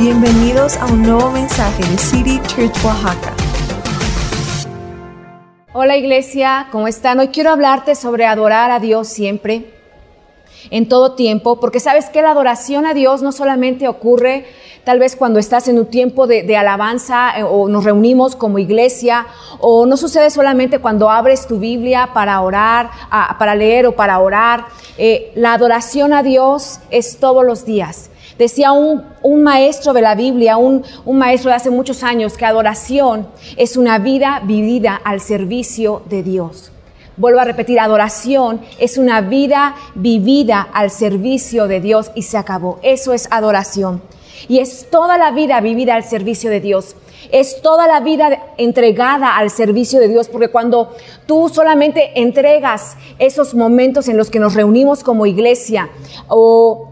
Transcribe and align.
Bienvenidos 0.00 0.78
a 0.78 0.86
un 0.86 1.02
nuevo 1.02 1.30
mensaje 1.30 1.82
de 1.82 1.98
City 1.98 2.40
Church 2.46 2.72
Oaxaca. 2.82 3.34
Hola 5.74 5.98
iglesia, 5.98 6.68
¿cómo 6.72 6.88
están? 6.88 7.20
Hoy 7.20 7.28
quiero 7.28 7.50
hablarte 7.50 7.94
sobre 7.94 8.24
adorar 8.24 8.70
a 8.70 8.80
Dios 8.80 9.08
siempre, 9.08 9.74
en 10.70 10.88
todo 10.88 11.16
tiempo, 11.16 11.60
porque 11.60 11.80
sabes 11.80 12.08
que 12.08 12.22
la 12.22 12.30
adoración 12.30 12.86
a 12.86 12.94
Dios 12.94 13.20
no 13.20 13.30
solamente 13.30 13.88
ocurre 13.88 14.46
tal 14.84 14.98
vez 14.98 15.16
cuando 15.16 15.38
estás 15.38 15.68
en 15.68 15.78
un 15.78 15.84
tiempo 15.84 16.26
de, 16.26 16.56
alabanza 16.56 17.38
eh, 17.38 17.42
o 17.42 17.68
nos 17.68 17.84
reunimos 17.84 18.36
como 18.36 18.58
iglesia, 18.58 19.26
o 19.58 19.84
no 19.84 19.98
sucede 19.98 20.30
solamente 20.30 20.78
cuando 20.78 21.10
abres 21.10 21.46
tu 21.46 21.58
Biblia 21.58 22.08
para 22.14 22.40
orar, 22.40 22.88
para 23.38 23.54
leer 23.54 23.86
o 23.86 23.92
para 23.92 24.18
orar. 24.18 24.64
Eh, 24.96 25.30
la 25.34 25.52
adoración 25.52 26.14
a 26.14 26.22
Dios 26.22 26.80
es 26.90 27.18
todos 27.18 27.44
los 27.44 27.66
días. 27.66 28.09
Decía 28.40 28.72
un, 28.72 29.42
maestro 29.42 29.92
de 29.92 30.00
la 30.00 30.14
Biblia, 30.14 30.56
un, 30.56 30.82
un 31.04 31.18
maestro 31.18 31.50
de 31.50 31.56
hace 31.56 31.68
muchos 31.68 32.02
años, 32.02 32.38
que 32.38 32.46
adoración 32.46 33.28
es 33.58 33.76
una 33.76 33.98
vida 33.98 34.40
vivida 34.42 34.98
al 35.04 35.20
servicio 35.20 36.00
de 36.08 36.22
Dios. 36.22 36.72
Vuelvo 37.18 37.40
a 37.40 37.44
repetir, 37.44 37.78
adoración 37.78 38.62
es 38.78 38.96
una 38.96 39.20
vida 39.20 39.76
vivida 39.94 40.66
al 40.72 40.90
servicio 40.90 41.68
de 41.68 41.82
Dios 41.82 42.12
y 42.14 42.22
se 42.22 42.38
acabó. 42.38 42.78
Eso 42.82 43.12
es 43.12 43.28
adoración. 43.30 44.00
Y 44.48 44.60
es 44.60 44.88
toda 44.88 45.18
la 45.18 45.32
vida 45.32 45.60
vivida 45.60 45.94
al 45.94 46.04
servicio 46.04 46.48
de 46.48 46.60
Dios. 46.60 46.96
Es 47.32 47.60
toda 47.60 47.86
la 47.86 48.00
vida 48.00 48.54
entregada 48.56 49.36
al 49.36 49.50
servicio 49.50 50.00
de 50.00 50.08
Dios, 50.08 50.28
porque 50.28 50.48
cuando 50.48 50.96
tú 51.26 51.50
solamente 51.50 52.18
entregas 52.18 52.96
esos 53.18 53.54
momentos 53.54 54.08
en 54.08 54.16
los 54.16 54.30
que 54.30 54.38
nos 54.38 54.54
reunimos 54.54 55.04
como 55.04 55.26
iglesia 55.26 55.90
o 56.26 56.90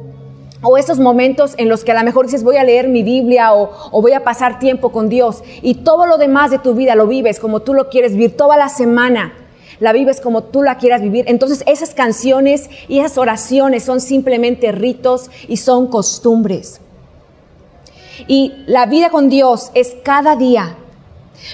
o 0.63 0.77
esos 0.77 0.99
momentos 0.99 1.55
en 1.57 1.69
los 1.69 1.85
que 1.85 1.93
a 1.93 1.95
lo 1.95 2.05
mejor 2.05 2.27
dices 2.27 2.43
voy 2.43 2.57
a 2.57 2.65
leer 2.65 2.89
mi 2.89 3.03
Biblia 3.03 3.55
o, 3.55 4.01
voy 4.01 4.13
a 4.13 4.25
pasar 4.25 4.59
tiempo 4.59 4.91
con 4.91 5.09
Dios 5.09 5.43
y 5.63 5.75
todo 5.77 6.07
lo 6.07 6.19
demás 6.19 6.51
de 6.51 6.59
tu 6.59 6.75
vida 6.75 6.95
lo 6.95 7.07
vives 7.07 7.39
como 7.39 7.61
tú 7.61 7.75
lo 7.75 7.89
quieres 7.89 8.13
vivir 8.13 8.37
toda 8.37 8.57
la 8.57 8.69
semana. 8.69 9.35
La 9.81 9.93
vives 9.93 10.21
como 10.21 10.43
tú 10.43 10.65
la 10.65 10.77
quieras 10.77 11.03
vivir. 11.03 11.25
Entonces 11.29 11.63
esas 11.67 11.95
canciones 11.95 12.69
y 12.89 12.99
esas 12.99 13.17
oraciones 13.17 13.85
son 13.85 14.01
simplemente 14.01 14.73
ritos 14.73 15.31
y 15.47 15.59
son 15.59 15.87
costumbres. 15.87 16.81
Y 18.27 18.65
la 18.67 18.87
vida 18.87 19.11
con 19.11 19.29
Dios 19.29 19.71
es 19.75 19.95
cada 20.03 20.35
día. 20.35 20.77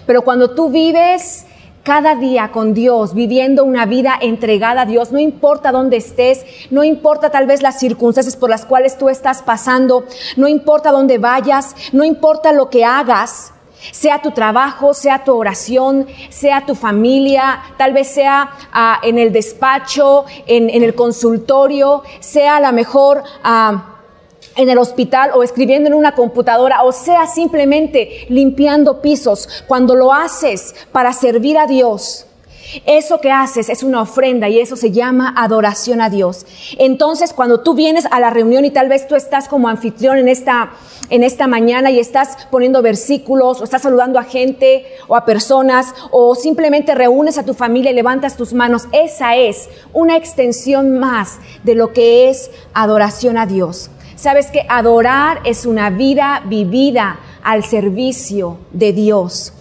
Pero 0.07 0.23
cuando 0.23 0.55
tú 0.55 0.71
vives 0.71 1.44
cada 1.85 2.17
día 2.17 2.51
con 2.51 2.75
Dios, 2.75 3.15
viviendo 3.15 3.63
una 3.63 3.87
vida 3.87 4.19
entregada 4.21 4.83
a 4.83 4.87
Dios, 4.87 5.13
no 5.13 5.19
importa 5.19 5.71
dónde 5.71 5.99
estés, 5.99 6.45
no 6.71 6.83
importa 6.83 7.31
tal 7.31 7.47
vez 7.47 7.63
las 7.63 7.79
circunstancias 7.79 8.37
por 8.37 8.51
las 8.51 8.65
cuales 8.65 8.97
tú 8.99 9.11
estás 9.11 9.43
pasando, 9.43 10.05
no 10.37 10.49
importa 10.49 10.91
dónde 10.91 11.19
vayas, 11.19 11.77
no 11.93 12.03
importa 12.03 12.53
lo 12.53 12.71
que 12.71 12.87
hagas, 12.87 13.53
sea 13.93 14.23
tu 14.23 14.31
trabajo, 14.31 14.95
sea 14.95 15.25
tu 15.25 15.35
oración, 15.35 16.07
sea 16.31 16.65
tu 16.65 16.75
familia, 16.75 17.61
tal 17.77 17.93
vez 17.93 18.09
sea 18.09 18.51
ah, 18.73 18.99
en 19.03 19.19
el 19.19 19.31
despacho, 19.31 20.25
en, 20.47 20.71
el 20.71 20.95
consultorio, 20.95 22.03
sea 22.21 22.57
a 22.57 22.61
lo 22.61 22.73
mejor... 22.73 23.23
Ah, 23.43 23.91
en 24.57 24.69
el 24.69 24.79
hospital 24.79 25.31
o 25.35 25.43
escribiendo 25.43 25.89
en 25.89 25.95
una 25.95 26.15
computadora 26.15 26.83
o 26.83 26.93
sea 26.93 27.27
simplemente 27.27 28.27
limpiando 28.29 29.01
pisos, 29.01 29.49
cuando 29.67 29.95
lo 29.95 30.13
haces 30.13 30.75
para 30.93 31.13
servir 31.13 31.59
a 31.59 31.67
Dios, 31.67 32.27
eso 32.87 33.21
que 33.21 33.31
haces 33.31 33.69
es 33.69 33.83
una 33.83 34.03
ofrenda 34.03 34.49
y 34.49 34.59
eso 34.59 34.77
se 34.77 34.91
llama 34.91 35.35
adoración 35.37 36.01
a 36.01 36.11
Dios. 36.11 36.47
Entonces, 36.79 37.33
cuando 37.33 37.61
tú 37.61 37.75
vienes 37.75 38.07
a 38.11 38.21
la 38.21 38.31
reunión 38.31 38.65
y 38.65 38.71
tal 38.71 38.89
vez 38.89 39.07
tú 39.07 39.15
estás 39.15 39.49
como 39.49 39.69
anfitrión 39.69 40.19
en 40.19 40.29
esta, 40.29 40.73
en 41.11 41.23
esta 41.23 41.47
mañana 41.47 41.91
y 41.91 41.99
estás 41.99 42.49
poniendo 42.51 42.83
versículos 42.83 43.61
o 43.61 43.65
estás 43.65 43.83
saludando 43.83 44.19
a 44.19 44.25
gente 44.25 44.87
o 45.07 45.15
a 45.15 45.25
personas 45.25 45.95
o 46.11 46.35
simplemente 46.35 46.95
reúnes 46.95 47.39
a 47.39 47.45
tu 47.45 47.55
familia 47.55 47.91
y 47.91 47.95
levantas 47.95 48.37
tus 48.37 48.53
manos, 48.53 48.89
esa 48.93 49.37
es 49.37 49.69
una 49.93 50.17
extensión 50.17 50.99
más 50.99 51.39
de 51.63 51.75
lo 51.75 51.93
que 51.93 52.29
es 52.29 52.51
adoración 52.73 53.39
a 53.39 53.47
Dios. 53.47 53.91
Sabes 54.25 54.47
que 54.47 54.65
adorar 54.71 55.43
es 55.45 55.67
una 55.67 55.91
vida 55.91 56.41
vivida 56.47 57.19
al 57.43 57.63
servicio 57.63 58.57
de 58.73 58.95
Dios. 58.95 59.53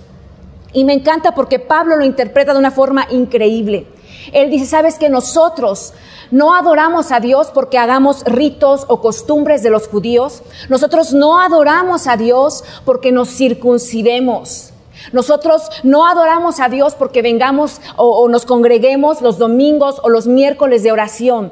Y 0.72 0.86
me 0.86 0.94
encanta 0.94 1.36
porque 1.36 1.60
Pablo 1.60 1.98
lo 1.98 2.06
interpreta 2.06 2.54
de 2.54 2.60
una 2.60 2.72
forma 2.72 3.06
increíble. 3.10 3.88
Él 4.32 4.50
dice, 4.50 4.66
sabes 4.66 4.98
que 4.98 5.10
nosotros 5.10 5.94
no 6.32 6.56
adoramos 6.56 7.12
a 7.12 7.20
Dios 7.20 7.52
porque 7.54 7.78
hagamos 7.78 8.24
ritos 8.24 8.86
o 8.88 9.02
costumbres 9.02 9.64
de 9.64 9.70
los 9.70 9.90
judíos. 9.90 10.44
Nosotros 10.70 11.12
no 11.12 11.42
adoramos 11.42 12.08
a 12.08 12.16
Dios 12.16 12.64
porque 12.86 13.12
nos 13.12 13.36
circuncidemos. 13.36 14.72
Nosotros 15.12 15.64
no 15.84 16.08
adoramos 16.08 16.62
a 16.62 16.70
Dios 16.70 16.96
porque 16.96 17.22
vengamos 17.22 17.82
o, 17.98 18.18
o 18.18 18.30
nos 18.30 18.46
congreguemos 18.46 19.22
los 19.22 19.38
domingos 19.38 20.00
o 20.04 20.08
los 20.08 20.26
miércoles 20.26 20.84
de 20.84 20.94
oración. 20.94 21.52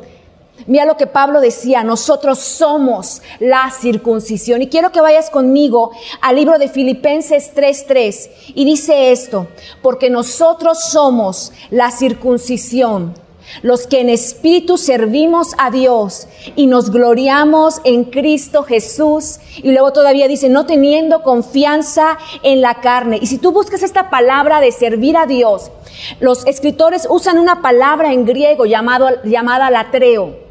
Mira 0.68 0.86
lo 0.86 0.98
que 0.98 1.08
Pablo 1.08 1.42
decía, 1.42 1.84
nosotros 1.84 2.40
somos 2.40 3.22
la 3.40 3.72
circuncisión. 3.72 4.62
Y 4.62 4.68
quiero 4.68 4.92
que 4.92 5.02
vayas 5.02 5.30
conmigo 5.30 5.92
al 6.22 6.36
libro 6.36 6.58
de 6.60 6.70
Filipenses 6.70 7.54
3:3 7.56 8.30
y 8.54 8.66
dice 8.66 9.12
esto, 9.12 9.48
porque 9.82 10.10
nosotros 10.10 10.80
somos 10.92 11.52
la 11.70 11.92
circuncisión, 11.92 13.16
los 13.64 13.88
que 13.88 14.02
en 14.02 14.10
espíritu 14.10 14.78
servimos 14.78 15.54
a 15.58 15.72
Dios 15.72 16.28
y 16.56 16.68
nos 16.68 16.92
gloriamos 16.92 17.82
en 17.84 18.06
Cristo 18.06 18.64
Jesús. 18.64 19.40
Y 19.58 19.72
luego 19.72 19.94
todavía 19.94 20.28
dice, 20.28 20.50
no 20.50 20.66
teniendo 20.66 21.24
confianza 21.24 22.18
en 22.44 22.62
la 22.62 22.82
carne. 22.82 23.20
Y 23.22 23.28
si 23.28 23.38
tú 23.38 23.52
buscas 23.52 23.84
esta 23.84 24.10
palabra 24.10 24.62
de 24.62 24.72
servir 24.72 25.18
a 25.18 25.26
Dios, 25.26 25.72
los 26.20 26.46
escritores 26.46 27.08
usan 27.10 27.38
una 27.38 27.62
palabra 27.62 28.14
en 28.14 28.26
griego 28.26 28.66
llamado, 28.66 29.10
llamada 29.24 29.70
latreo 29.72 30.51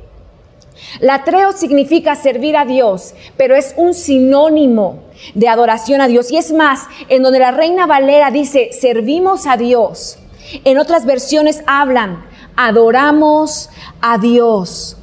Latreo 1.01 1.53
significa 1.53 2.15
servir 2.15 2.57
a 2.57 2.65
Dios, 2.65 3.15
pero 3.37 3.55
es 3.55 3.75
un 3.77 3.95
sinónimo 3.95 5.03
de 5.35 5.49
adoración 5.49 6.01
a 6.01 6.09
Dios. 6.09 6.31
Y 6.31 6.37
es 6.37 6.53
más, 6.53 6.87
en 7.09 7.23
donde 7.23 7.39
la 7.39 7.51
Reina 7.51 7.87
Valera 7.87 8.31
dice, 8.31 8.71
servimos 8.73 9.47
a 9.47 9.57
Dios. 9.57 10.19
En 10.65 10.79
otras 10.79 11.07
versiones 11.07 11.63
hablan, 11.67 12.25
adoramos 12.57 13.71
a 14.01 14.19
Dios. 14.19 14.97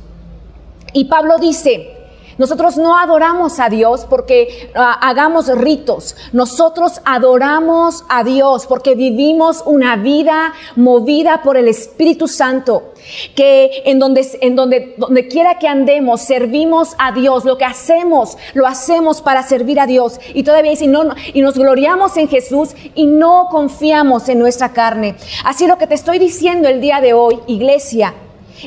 Y 0.93 1.05
Pablo 1.05 1.37
dice, 1.39 1.96
nosotros 2.37 2.77
no 2.77 2.97
adoramos 2.97 3.59
a 3.59 3.69
Dios 3.69 4.05
porque 4.09 4.71
ah, 4.75 4.97
hagamos 5.01 5.47
ritos. 5.47 6.15
Nosotros 6.33 7.01
adoramos 7.05 8.03
a 8.09 8.23
Dios 8.23 8.67
porque 8.67 8.95
vivimos 8.95 9.63
una 9.65 9.95
vida 9.95 10.53
movida 10.75 11.41
por 11.43 11.57
el 11.57 11.67
Espíritu 11.67 12.27
Santo. 12.27 12.93
Que 13.35 13.83
en 13.85 13.99
donde, 13.99 14.27
en 14.41 14.55
donde, 14.55 15.27
quiera 15.29 15.59
que 15.59 15.67
andemos, 15.67 16.21
servimos 16.21 16.95
a 16.99 17.11
Dios. 17.11 17.45
Lo 17.45 17.57
que 17.57 17.65
hacemos, 17.65 18.37
lo 18.53 18.67
hacemos 18.67 19.21
para 19.21 19.43
servir 19.43 19.79
a 19.79 19.87
Dios. 19.87 20.19
Y 20.33 20.43
todavía 20.43 20.71
dice, 20.71 20.87
no, 20.87 21.03
y 21.33 21.41
nos 21.41 21.57
gloriamos 21.57 22.17
en 22.17 22.27
Jesús 22.27 22.75
y 22.95 23.05
no 23.05 23.47
confiamos 23.49 24.29
en 24.29 24.39
nuestra 24.39 24.73
carne. 24.73 25.15
Así 25.45 25.67
lo 25.67 25.77
que 25.77 25.87
te 25.87 25.95
estoy 25.95 26.19
diciendo 26.19 26.67
el 26.67 26.81
día 26.81 27.01
de 27.01 27.13
hoy, 27.13 27.39
iglesia, 27.47 28.13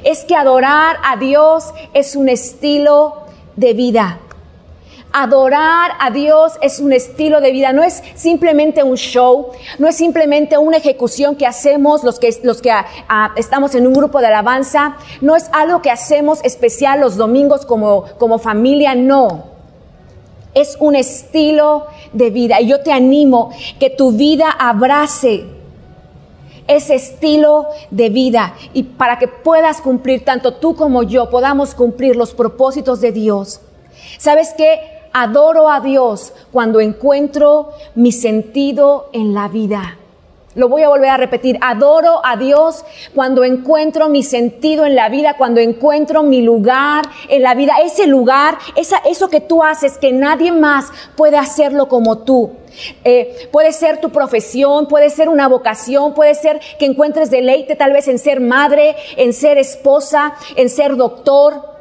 es 0.04 0.24
que 0.24 0.36
adorar 0.36 0.96
a 1.04 1.16
Dios 1.16 1.64
es 1.92 2.16
un 2.16 2.28
estilo 2.28 3.29
de 3.60 3.74
vida. 3.74 4.18
Adorar 5.12 5.90
a 5.98 6.10
Dios 6.10 6.52
es 6.62 6.78
un 6.78 6.92
estilo 6.92 7.40
de 7.40 7.50
vida, 7.50 7.72
no 7.72 7.82
es 7.82 8.02
simplemente 8.14 8.82
un 8.82 8.96
show, 8.96 9.48
no 9.78 9.88
es 9.88 9.96
simplemente 9.96 10.56
una 10.56 10.78
ejecución 10.78 11.34
que 11.36 11.46
hacemos 11.46 12.04
los 12.04 12.18
que, 12.18 12.34
los 12.42 12.62
que 12.62 12.70
ah, 12.70 12.86
ah, 13.08 13.32
estamos 13.36 13.74
en 13.74 13.86
un 13.86 13.92
grupo 13.92 14.20
de 14.20 14.28
alabanza, 14.28 14.96
no 15.20 15.36
es 15.36 15.50
algo 15.52 15.82
que 15.82 15.90
hacemos 15.90 16.40
especial 16.44 17.00
los 17.00 17.16
domingos 17.16 17.66
como, 17.66 18.04
como 18.18 18.38
familia, 18.38 18.94
no. 18.94 19.44
Es 20.54 20.76
un 20.80 20.96
estilo 20.96 21.86
de 22.12 22.30
vida 22.30 22.60
y 22.60 22.68
yo 22.68 22.80
te 22.80 22.92
animo 22.92 23.50
que 23.78 23.90
tu 23.90 24.12
vida 24.12 24.48
abrace 24.50 25.44
ese 26.70 26.94
estilo 26.94 27.66
de 27.90 28.10
vida 28.10 28.54
y 28.72 28.84
para 28.84 29.18
que 29.18 29.28
puedas 29.28 29.80
cumplir, 29.80 30.24
tanto 30.24 30.54
tú 30.54 30.76
como 30.76 31.02
yo, 31.02 31.30
podamos 31.30 31.74
cumplir 31.74 32.16
los 32.16 32.32
propósitos 32.32 33.00
de 33.00 33.12
Dios. 33.12 33.60
¿Sabes 34.18 34.54
qué? 34.56 34.80
Adoro 35.12 35.68
a 35.68 35.80
Dios 35.80 36.32
cuando 36.52 36.80
encuentro 36.80 37.70
mi 37.94 38.12
sentido 38.12 39.10
en 39.12 39.34
la 39.34 39.48
vida. 39.48 39.99
Lo 40.60 40.68
voy 40.68 40.82
a 40.82 40.90
volver 40.90 41.08
a 41.08 41.16
repetir. 41.16 41.58
Adoro 41.62 42.20
a 42.22 42.36
Dios 42.36 42.84
cuando 43.14 43.44
encuentro 43.44 44.10
mi 44.10 44.22
sentido 44.22 44.84
en 44.84 44.94
la 44.94 45.08
vida, 45.08 45.38
cuando 45.38 45.58
encuentro 45.58 46.22
mi 46.22 46.42
lugar 46.42 47.06
en 47.30 47.42
la 47.42 47.54
vida. 47.54 47.76
Ese 47.82 48.06
lugar, 48.06 48.58
esa, 48.76 48.98
eso 48.98 49.30
que 49.30 49.40
tú 49.40 49.62
haces, 49.62 49.96
que 49.96 50.12
nadie 50.12 50.52
más 50.52 50.92
puede 51.16 51.38
hacerlo 51.38 51.88
como 51.88 52.18
tú. 52.18 52.50
Eh, 53.04 53.48
puede 53.50 53.72
ser 53.72 54.02
tu 54.02 54.10
profesión, 54.10 54.86
puede 54.86 55.08
ser 55.08 55.30
una 55.30 55.48
vocación, 55.48 56.12
puede 56.12 56.34
ser 56.34 56.60
que 56.78 56.84
encuentres 56.84 57.30
deleite 57.30 57.74
tal 57.74 57.94
vez 57.94 58.06
en 58.06 58.18
ser 58.18 58.40
madre, 58.40 58.96
en 59.16 59.32
ser 59.32 59.56
esposa, 59.56 60.34
en 60.56 60.68
ser 60.68 60.96
doctor, 60.96 61.79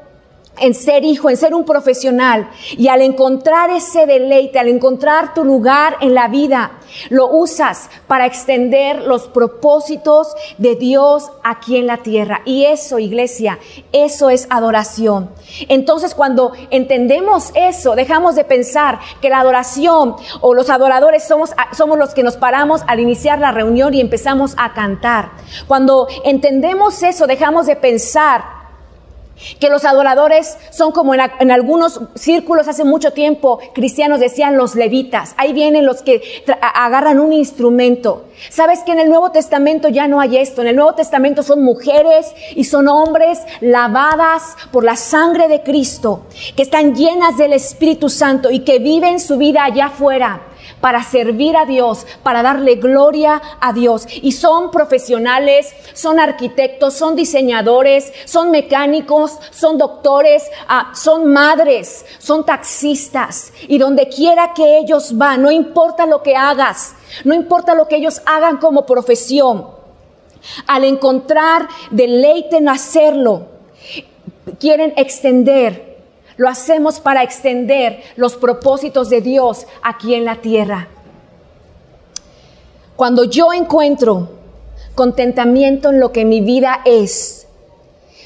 en 0.61 0.73
ser 0.73 1.03
hijo, 1.03 1.29
en 1.29 1.37
ser 1.37 1.53
un 1.53 1.65
profesional. 1.65 2.49
Y 2.77 2.87
al 2.87 3.01
encontrar 3.01 3.69
ese 3.69 4.05
deleite, 4.05 4.59
al 4.59 4.67
encontrar 4.67 5.33
tu 5.33 5.43
lugar 5.43 5.97
en 6.01 6.13
la 6.13 6.27
vida, 6.27 6.79
lo 7.09 7.27
usas 7.27 7.89
para 8.07 8.25
extender 8.25 9.03
los 9.03 9.27
propósitos 9.27 10.27
de 10.57 10.75
Dios 10.75 11.31
aquí 11.43 11.77
en 11.77 11.87
la 11.87 11.97
tierra. 11.97 12.41
Y 12.45 12.65
eso, 12.65 12.99
iglesia, 12.99 13.59
eso 13.91 14.29
es 14.29 14.47
adoración. 14.49 15.29
Entonces, 15.67 16.15
cuando 16.15 16.53
entendemos 16.69 17.51
eso, 17.55 17.95
dejamos 17.95 18.35
de 18.35 18.43
pensar 18.43 18.99
que 19.21 19.29
la 19.29 19.39
adoración 19.39 20.15
o 20.41 20.53
los 20.53 20.69
adoradores 20.69 21.27
somos, 21.27 21.51
somos 21.75 21.97
los 21.97 22.13
que 22.13 22.23
nos 22.23 22.37
paramos 22.37 22.81
al 22.87 22.99
iniciar 22.99 23.39
la 23.39 23.51
reunión 23.51 23.93
y 23.93 24.01
empezamos 24.01 24.53
a 24.57 24.73
cantar. 24.73 25.31
Cuando 25.67 26.07
entendemos 26.23 27.01
eso, 27.03 27.27
dejamos 27.27 27.65
de 27.65 27.75
pensar 27.75 28.58
que 29.59 29.69
los 29.69 29.85
adoradores 29.85 30.57
son 30.71 30.91
como 30.91 31.13
en, 31.13 31.51
algunos 31.51 32.01
círculos 32.15 32.67
hace 32.67 32.83
mucho 32.83 33.11
tiempo 33.11 33.59
cristianos 33.73 34.19
decían 34.19 34.57
los 34.57 34.75
levitas. 34.75 35.33
Ahí 35.37 35.53
vienen 35.53 35.85
los 35.85 36.01
que 36.01 36.21
agarran 36.61 37.19
un 37.19 37.33
instrumento. 37.33 38.25
Sabes 38.49 38.79
que 38.83 38.91
en 38.91 38.99
el 38.99 39.09
Nuevo 39.09 39.31
Testamento 39.31 39.89
ya 39.89 40.07
no 40.07 40.19
hay 40.19 40.37
esto. 40.37 40.61
En 40.61 40.67
el 40.67 40.75
Nuevo 40.75 40.95
Testamento 40.95 41.43
son 41.43 41.63
mujeres 41.63 42.27
y 42.55 42.63
son 42.63 42.87
hombres 42.87 43.39
lavadas 43.61 44.55
por 44.71 44.83
la 44.83 44.95
sangre 44.95 45.47
de 45.47 45.61
Cristo, 45.61 46.23
que 46.55 46.63
están 46.63 46.95
llenas 46.95 47.37
del 47.37 47.53
Espíritu 47.53 48.09
Santo 48.09 48.49
y 48.51 48.59
que 48.59 48.79
viven 48.79 49.19
su 49.19 49.37
vida 49.37 49.63
allá 49.63 49.87
afuera 49.87 50.41
para 50.81 51.03
servir 51.03 51.57
a 51.57 51.65
Dios, 51.65 52.05
para 52.23 52.41
darle 52.41 52.75
gloria 52.75 53.41
a 53.59 53.73
Dios. 53.73 54.07
Y 54.21 54.31
son 54.31 54.71
profesionales, 54.71 55.73
son 55.93 56.19
arquitectos, 56.19 56.93
son 56.93 57.15
diseñadores, 57.15 58.11
son 58.25 58.51
mecánicos, 58.51 59.37
son 59.51 59.77
doctores, 59.77 60.43
ah, 60.67 60.91
son 60.93 61.31
madres, 61.31 62.05
son 62.19 62.45
taxistas. 62.45 63.51
Y 63.67 63.77
donde 63.77 64.09
quiera 64.09 64.53
que 64.53 64.77
ellos 64.79 65.17
van, 65.17 65.41
no 65.41 65.51
importa 65.51 66.05
lo 66.05 66.23
que 66.23 66.35
hagas, 66.35 66.95
no 67.23 67.33
importa 67.33 67.75
lo 67.75 67.87
que 67.87 67.97
ellos 67.97 68.21
hagan 68.25 68.57
como 68.57 68.85
profesión, 68.85 69.67
al 70.67 70.85
encontrar 70.85 71.67
deleite 71.91 72.57
en 72.57 72.69
hacerlo, 72.69 73.47
quieren 74.59 74.93
extender 74.95 75.88
lo 76.39 76.47
hacemos 76.47 77.01
para 77.01 77.21
extender 77.21 78.01
los 78.15 78.37
propósitos 78.37 79.09
de 79.09 79.19
Dios 79.19 79.67
aquí 79.83 80.15
en 80.15 80.23
la 80.23 80.37
tierra. 80.37 80.87
Cuando 82.95 83.25
yo 83.25 83.51
encuentro 83.51 84.29
contentamiento 84.95 85.89
en 85.89 85.99
lo 85.99 86.13
que 86.13 86.23
mi 86.23 86.39
vida 86.39 86.79
es, 86.85 87.45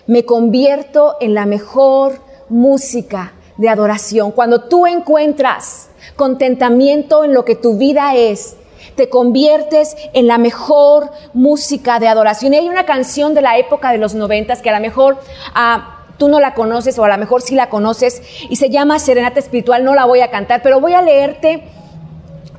me 0.05 0.25
convierto 0.25 1.15
en 1.21 1.33
la 1.33 1.47
mejor 1.47 2.19
música 2.49 3.33
de 3.57 3.69
adoración. 3.69 4.31
Cuando 4.31 4.61
tú 4.65 4.85
encuentras 4.85 5.89
contentamiento 6.15 7.23
en 7.23 7.33
lo 7.33 7.43
que 7.43 7.55
tu 7.55 7.79
vida 7.79 8.13
es, 8.13 8.57
te 8.95 9.09
conviertes 9.09 9.95
en 10.13 10.27
la 10.27 10.37
mejor 10.37 11.09
música 11.33 11.97
de 11.97 12.09
adoración. 12.09 12.53
Y 12.53 12.57
hay 12.57 12.69
una 12.69 12.85
canción 12.85 13.33
de 13.33 13.41
la 13.41 13.57
época 13.57 13.91
de 13.91 13.97
los 13.97 14.13
noventas 14.13 14.61
que 14.61 14.69
a 14.69 14.75
lo 14.75 14.81
mejor 14.81 15.17
ah, 15.55 16.02
tú 16.17 16.27
no 16.27 16.39
la 16.39 16.53
conoces 16.53 16.97
o 16.99 17.03
a 17.03 17.09
lo 17.09 17.17
mejor 17.17 17.41
sí 17.41 17.55
la 17.55 17.69
conoces 17.69 18.21
y 18.49 18.55
se 18.55 18.69
llama 18.69 18.99
Serenata 18.99 19.39
Espiritual, 19.39 19.83
no 19.83 19.95
la 19.95 20.05
voy 20.05 20.21
a 20.21 20.31
cantar, 20.31 20.61
pero 20.61 20.79
voy 20.79 20.93
a 20.93 21.01
leerte 21.01 21.63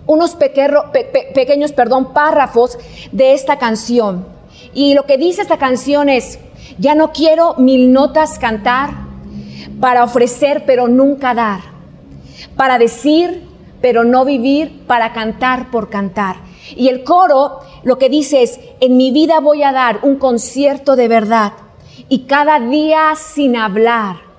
unos 0.07 0.37
pequeños 0.37 1.73
perdón, 1.73 2.13
párrafos 2.13 2.79
de 3.13 3.33
esta 3.33 3.59
canción. 3.59 4.27
Y 4.75 4.95
lo 4.95 5.05
que 5.05 5.19
dice 5.19 5.43
esta 5.43 5.59
canción 5.59 6.09
es, 6.09 6.39
ya 6.79 6.95
no 6.95 7.13
quiero 7.13 7.55
mil 7.57 7.93
notas 7.93 8.39
cantar 8.39 8.91
para 9.81 10.05
ofrecer 10.05 10.65
pero 10.67 10.89
nunca 10.89 11.35
dar, 11.35 11.61
para 12.57 12.79
decir 12.79 13.49
pero 13.81 14.03
no 14.03 14.25
vivir, 14.25 14.81
para 14.87 15.13
cantar 15.13 15.71
por 15.71 15.91
cantar. 15.91 16.37
Y 16.75 16.89
el 16.89 17.05
coro 17.05 17.61
lo 17.83 17.99
que 17.99 18.09
dice 18.09 18.43
es, 18.43 18.59
en 18.81 18.97
mi 18.97 19.11
vida 19.11 19.41
voy 19.41 19.63
a 19.63 19.73
dar 19.73 19.99
un 20.03 20.17
concierto 20.17 20.97
de 20.97 21.07
verdad 21.07 21.53
y 22.09 22.21
cada 22.21 22.61
día 22.61 23.15
sin 23.17 23.57
hablar 23.57 24.35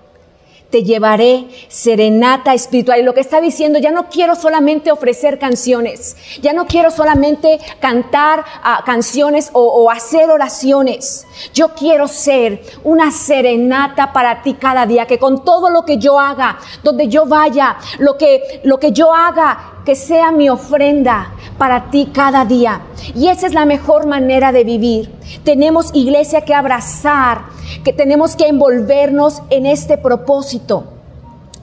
te 0.76 0.84
llevaré 0.84 1.48
serenata 1.70 2.54
espiritual. 2.54 3.00
Y 3.00 3.04
lo 3.04 3.14
que 3.14 3.22
está 3.22 3.40
diciendo, 3.40 3.80
ya 3.80 3.92
no 3.92 4.10
quiero 4.10 4.36
solamente 4.36 4.92
ofrecer 4.92 5.40
canciones, 5.40 6.18
ya 6.42 6.52
no 6.52 6.66
quiero 6.66 6.92
solamente 6.92 7.60
cantar 7.80 8.44
ah, 8.62 8.84
canciones 8.86 9.52
o, 9.54 9.62
o, 9.62 9.90
hacer 9.90 10.30
oraciones. 10.30 11.26
Yo 11.54 11.70
quiero 11.70 12.10
ser 12.10 12.62
una 12.84 13.12
serenata 13.12 14.12
para 14.12 14.42
ti 14.42 14.56
cada 14.56 14.86
día, 14.86 15.08
que 15.08 15.18
con 15.18 15.46
todo 15.46 15.70
lo 15.70 15.86
que 15.86 15.98
yo 15.98 16.20
haga, 16.20 16.58
donde 16.84 17.08
yo 17.08 17.26
vaya, 17.26 17.78
lo 18.00 18.18
que, 18.18 18.60
lo 18.64 18.78
que 18.78 18.92
yo 18.92 19.14
haga, 19.14 19.75
que 19.86 19.96
sea 19.96 20.32
mi 20.32 20.50
ofrenda 20.50 21.32
para 21.58 21.92
ti 21.92 22.10
cada 22.12 22.44
día. 22.44 22.82
Y 23.14 23.28
esa 23.28 23.48
es 23.48 23.54
la 23.54 23.66
mejor 23.66 24.08
manera 24.08 24.52
de 24.52 24.64
vivir. 24.64 25.12
Tenemos 25.44 25.92
iglesia 25.94 26.42
que 26.42 26.54
abrazar, 26.54 27.44
que 27.84 27.94
tenemos 27.94 28.36
que 28.36 28.48
envolvernos 28.48 29.42
en 29.50 29.66
este 29.66 29.98
propósito. 29.98 30.86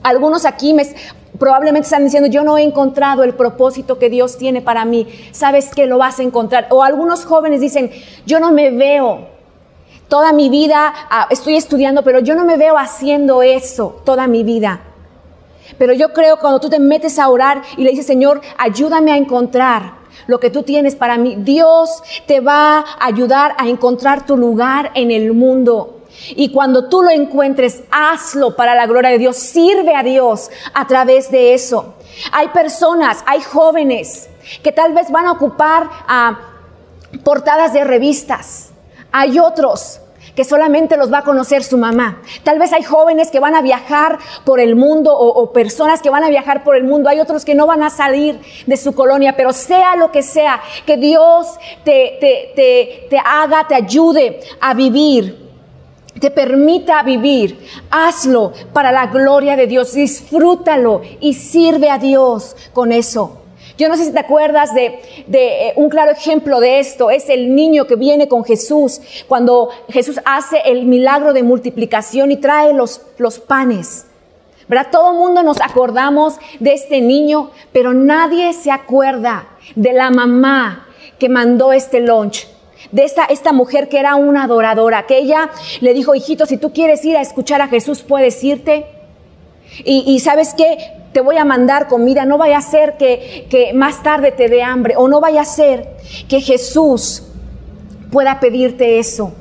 Algunos 0.01 0.45
aquí 0.45 0.73
me, 0.73 0.87
probablemente 1.37 1.85
están 1.85 2.05
diciendo, 2.05 2.29
yo 2.29 2.43
no 2.43 2.57
he 2.57 2.63
encontrado 2.63 3.23
el 3.23 3.33
propósito 3.33 3.99
que 3.99 4.09
Dios 4.09 4.37
tiene 4.37 4.61
para 4.61 4.85
mí. 4.85 5.07
Sabes 5.31 5.73
que 5.75 5.85
lo 5.85 5.97
vas 5.97 6.19
a 6.19 6.23
encontrar. 6.23 6.67
O 6.69 6.83
algunos 6.83 7.25
jóvenes 7.25 7.61
dicen, 7.61 7.91
yo 8.25 8.39
no 8.39 8.51
me 8.51 8.71
veo. 8.71 9.27
Toda 10.07 10.31
mi 10.31 10.49
vida 10.49 10.93
ah, 11.09 11.27
estoy 11.29 11.55
estudiando, 11.55 12.03
pero 12.03 12.19
yo 12.19 12.35
no 12.35 12.45
me 12.45 12.55
veo 12.55 12.77
haciendo 12.77 13.41
eso 13.41 14.01
toda 14.05 14.27
mi 14.27 14.43
vida. 14.43 14.81
Pero 15.83 15.91
yo 15.91 16.13
creo 16.13 16.37
cuando 16.37 16.61
tú 16.61 16.69
te 16.69 16.79
metes 16.79 17.19
a 17.19 17.27
orar 17.27 17.61
y 17.75 17.83
le 17.83 17.89
dices, 17.89 18.05
Señor, 18.05 18.39
ayúdame 18.57 19.11
a 19.11 19.17
encontrar 19.17 19.95
lo 20.27 20.39
que 20.39 20.49
tú 20.49 20.63
tienes 20.63 20.95
para 20.95 21.17
mí, 21.17 21.35
Dios 21.39 22.01
te 22.25 22.39
va 22.39 22.77
a 22.77 23.05
ayudar 23.05 23.53
a 23.57 23.67
encontrar 23.67 24.25
tu 24.25 24.37
lugar 24.37 24.91
en 24.95 25.11
el 25.11 25.33
mundo. 25.33 26.03
Y 26.37 26.53
cuando 26.53 26.87
tú 26.87 27.01
lo 27.01 27.09
encuentres, 27.09 27.83
hazlo 27.91 28.55
para 28.55 28.75
la 28.75 28.85
gloria 28.85 29.09
de 29.09 29.17
Dios. 29.17 29.35
Sirve 29.35 29.93
a 29.93 30.03
Dios 30.03 30.49
a 30.73 30.87
través 30.87 31.29
de 31.29 31.53
eso. 31.53 31.95
Hay 32.31 32.47
personas, 32.47 33.21
hay 33.25 33.41
jóvenes 33.41 34.29
que 34.63 34.71
tal 34.71 34.93
vez 34.93 35.11
van 35.11 35.25
a 35.25 35.33
ocupar 35.33 35.89
a 36.07 36.39
portadas 37.25 37.73
de 37.73 37.83
revistas. 37.83 38.69
Hay 39.11 39.37
otros 39.37 39.99
que 40.35 40.43
solamente 40.43 40.97
los 40.97 41.11
va 41.11 41.19
a 41.19 41.23
conocer 41.23 41.63
su 41.63 41.77
mamá. 41.77 42.21
Tal 42.43 42.59
vez 42.59 42.73
hay 42.73 42.83
jóvenes 42.83 43.29
que 43.29 43.39
van 43.39 43.55
a 43.55 43.61
viajar 43.61 44.17
por 44.45 44.59
el 44.59 44.75
mundo 44.75 45.15
o, 45.15 45.51
personas 45.53 46.01
que 46.01 46.09
van 46.09 46.23
a 46.23 46.29
viajar 46.29 46.63
por 46.63 46.75
el 46.75 46.83
mundo. 46.83 47.09
Hay 47.09 47.19
otros 47.19 47.45
que 47.45 47.55
no 47.55 47.67
van 47.67 47.83
a 47.83 47.89
salir 47.89 48.39
de 48.65 48.77
su 48.77 48.93
colonia, 48.93 49.35
pero 49.35 49.53
sea 49.53 49.95
lo 49.95 50.11
que 50.11 50.23
sea, 50.23 50.61
que 50.85 50.97
Dios 50.97 51.47
te, 51.83 52.17
te, 52.19 53.07
te 53.09 53.17
haga, 53.23 53.67
te 53.67 53.75
ayude 53.75 54.39
a 54.59 54.73
vivir 54.73 55.43
te 56.19 56.31
permita 56.31 57.01
vivir, 57.03 57.59
hazlo 57.89 58.53
para 58.71 58.93
la 58.93 59.07
gloria 59.07 59.57
de 59.57 59.67
Dios, 59.67 59.93
disfrútalo 59.93 61.01
y 61.19 61.33
sirve 61.33 61.89
a 61.89 61.97
Dios 61.97 62.55
con 62.71 62.93
eso. 62.93 63.42
Yo 63.77 63.89
no 63.89 63.97
sé 63.97 64.05
si 64.05 64.11
te 64.11 64.19
acuerdas 64.19 64.73
de, 64.75 64.99
eh, 65.31 65.73
un 65.75 65.89
claro 65.89 66.11
ejemplo 66.11 66.59
de 66.59 66.79
esto. 66.79 67.09
Es 67.09 67.29
el 67.29 67.55
niño 67.55 67.85
que 67.85 67.95
viene 67.95 68.27
con 68.27 68.43
Jesús 68.43 69.01
cuando 69.27 69.69
Jesús 69.89 70.19
hace 70.25 70.61
el 70.65 70.85
milagro 70.85 71.33
de 71.33 71.43
multiplicación 71.43 72.31
y 72.31 72.37
trae 72.37 72.73
los, 72.73 72.99
panes. 73.47 74.05
Todo 74.91 75.11
el 75.11 75.17
mundo 75.17 75.43
nos 75.43 75.61
acordamos 75.61 76.35
de 76.59 76.73
este 76.73 77.01
niño, 77.01 77.51
pero 77.71 77.93
nadie 77.93 78.53
se 78.53 78.71
acuerda 78.71 79.47
de 79.75 79.93
la 79.93 80.09
mamá 80.09 80.87
que 81.19 81.29
mandó 81.29 81.73
este 81.73 81.99
lunch. 81.99 82.47
De 82.91 83.05
esta, 83.05 83.25
esta 83.25 83.53
mujer 83.53 83.87
que 83.87 83.97
era 83.97 84.15
una 84.15 84.43
adoradora, 84.43 85.05
que 85.07 85.17
ella 85.17 85.49
le 85.79 85.93
dijo, 85.93 86.15
hijito, 86.15 86.45
si 86.45 86.57
tú 86.57 86.73
quieres 86.73 87.03
ir 87.05 87.17
a 87.17 87.21
escuchar 87.21 87.61
a 87.61 87.67
Jesús, 87.67 88.03
puedes 88.03 88.43
irte. 88.43 88.85
Y, 89.83 90.19
sabes 90.19 90.53
qué, 90.55 90.77
te 91.13 91.21
voy 91.21 91.37
a 91.37 91.45
mandar 91.45 91.87
comida, 91.87 92.25
no 92.25 92.37
vaya 92.37 92.57
a 92.57 92.61
ser 92.61 92.97
que, 92.97 93.47
que 93.49 93.73
más 93.73 94.03
tarde 94.03 94.31
te 94.31 94.49
dé 94.49 94.63
hambre, 94.63 94.95
o 94.97 95.07
no 95.07 95.19
vaya 95.19 95.41
a 95.41 95.45
ser 95.45 95.89
que 96.27 96.41
Jesús 96.41 97.23
pueda 98.11 98.39
pedirte 98.39 98.99
eso. 98.99 99.33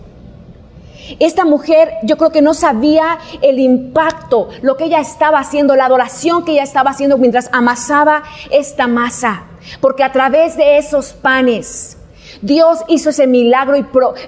Esta 1.18 1.44
mujer 1.44 1.94
yo 2.04 2.16
creo 2.16 2.30
que 2.30 2.42
no 2.42 2.54
sabía 2.54 3.18
el 3.42 3.58
impacto, 3.58 4.48
lo 4.62 4.76
que 4.76 4.84
ella 4.84 5.00
estaba 5.00 5.38
haciendo, 5.38 5.76
la 5.76 5.86
adoración 5.86 6.44
que 6.44 6.52
ella 6.52 6.62
estaba 6.62 6.90
haciendo 6.90 7.18
mientras 7.18 7.50
amasaba 7.52 8.22
esta 8.50 8.86
masa. 8.86 9.44
Porque 9.80 10.04
a 10.04 10.12
través 10.12 10.56
de 10.56 10.78
esos 10.78 11.12
panes, 11.12 11.98
Dios 12.42 12.80
hizo 12.88 13.10
ese 13.10 13.26
milagro 13.26 13.76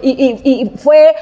y, 0.02 0.70
fue, 0.76 1.14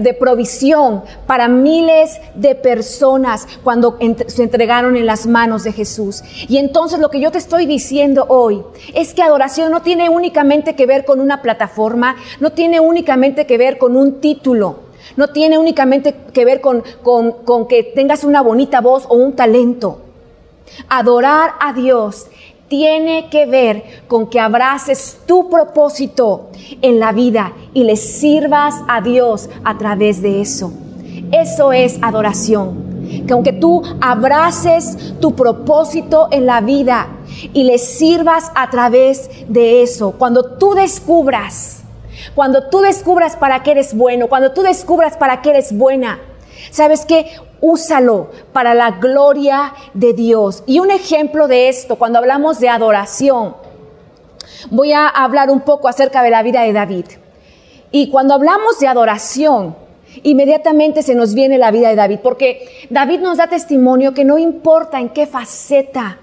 de 0.00 0.14
provisión 0.14 1.02
para 1.26 1.48
miles 1.48 2.20
de 2.34 2.54
personas 2.54 3.46
cuando 3.62 3.98
se 4.28 4.42
entregaron 4.42 4.96
en 4.96 5.04
las 5.04 5.26
manos 5.26 5.64
de 5.64 5.72
Jesús. 5.72 6.22
Y 6.48 6.58
entonces 6.58 7.00
lo 7.00 7.10
que 7.10 7.20
yo 7.20 7.30
te 7.30 7.38
estoy 7.38 7.66
diciendo 7.66 8.24
hoy 8.28 8.62
es 8.94 9.14
que 9.14 9.22
adoración 9.22 9.72
no 9.72 9.82
tiene 9.82 10.08
únicamente 10.08 10.74
que 10.74 10.86
ver 10.86 11.04
con 11.04 11.20
una 11.20 11.42
plataforma, 11.42 12.16
no 12.40 12.52
tiene 12.52 12.80
únicamente 12.80 13.46
que 13.46 13.58
ver 13.58 13.78
con 13.78 13.96
un 13.96 14.20
título. 14.20 14.92
No 15.16 15.28
tiene 15.28 15.58
únicamente 15.58 16.14
que 16.32 16.44
ver 16.44 16.60
con, 16.60 16.84
con 17.02 17.66
que 17.66 17.82
tengas 17.82 18.22
una 18.22 18.40
bonita 18.40 18.80
voz 18.80 19.04
o 19.08 19.16
un 19.16 19.34
talento. 19.34 19.98
Adorar 20.88 21.54
a 21.60 21.72
Dios 21.72 22.28
tiene 22.72 23.28
que 23.28 23.44
ver 23.44 23.84
con 24.08 24.30
que 24.30 24.40
abraces 24.40 25.18
tu 25.26 25.50
propósito 25.50 26.48
en 26.80 26.98
la 27.00 27.12
vida 27.12 27.52
y 27.74 27.84
le 27.84 27.96
sirvas 27.96 28.76
a 28.88 29.02
Dios 29.02 29.50
a 29.62 29.76
través 29.76 30.22
de 30.22 30.40
eso. 30.40 30.72
Eso 31.30 31.74
es 31.74 31.98
adoración. 32.00 33.26
Que 33.26 33.34
aunque 33.34 33.52
tú 33.52 33.82
abraces 34.00 35.20
tu 35.20 35.34
propósito 35.34 36.28
en 36.30 36.46
la 36.46 36.62
vida 36.62 37.08
y 37.52 37.64
le 37.64 37.76
sirvas 37.76 38.50
a 38.54 38.70
través 38.70 39.28
de 39.48 39.82
eso, 39.82 40.12
cuando 40.12 40.56
tú 40.56 40.72
descubras, 40.72 41.82
cuando 42.34 42.70
tú 42.70 42.80
descubras 42.80 43.36
para 43.36 43.62
qué 43.62 43.72
eres 43.72 43.94
bueno, 43.94 44.28
cuando 44.28 44.52
tú 44.52 44.62
descubras 44.62 45.18
para 45.18 45.42
qué 45.42 45.50
eres 45.50 45.76
buena, 45.76 46.20
¿sabes 46.70 47.04
qué? 47.04 47.26
Úsalo 47.62 48.28
para 48.52 48.74
la 48.74 48.90
gloria 48.90 49.72
de 49.94 50.12
Dios. 50.12 50.62
Y 50.66 50.80
un 50.80 50.90
ejemplo 50.90 51.48
de 51.48 51.70
esto, 51.70 51.96
cuando 51.96 52.18
hablamos 52.18 52.60
de 52.60 52.68
adoración, 52.68 53.56
voy 54.70 54.92
a 54.92 55.08
hablar 55.08 55.50
un 55.50 55.60
poco 55.60 55.88
acerca 55.88 56.22
de 56.22 56.30
la 56.30 56.42
vida 56.42 56.62
de 56.62 56.74
David. 56.74 57.06
Y 57.90 58.10
cuando 58.10 58.34
hablamos 58.34 58.78
de 58.80 58.88
adoración, 58.88 59.76
inmediatamente 60.22 61.02
se 61.02 61.14
nos 61.14 61.34
viene 61.34 61.56
la 61.56 61.70
vida 61.70 61.88
de 61.88 61.96
David, 61.96 62.18
porque 62.22 62.68
David 62.90 63.20
nos 63.20 63.38
da 63.38 63.46
testimonio 63.46 64.12
que 64.12 64.24
no 64.24 64.38
importa 64.38 64.98
en 64.98 65.10
qué 65.10 65.26
faceta 65.26 66.18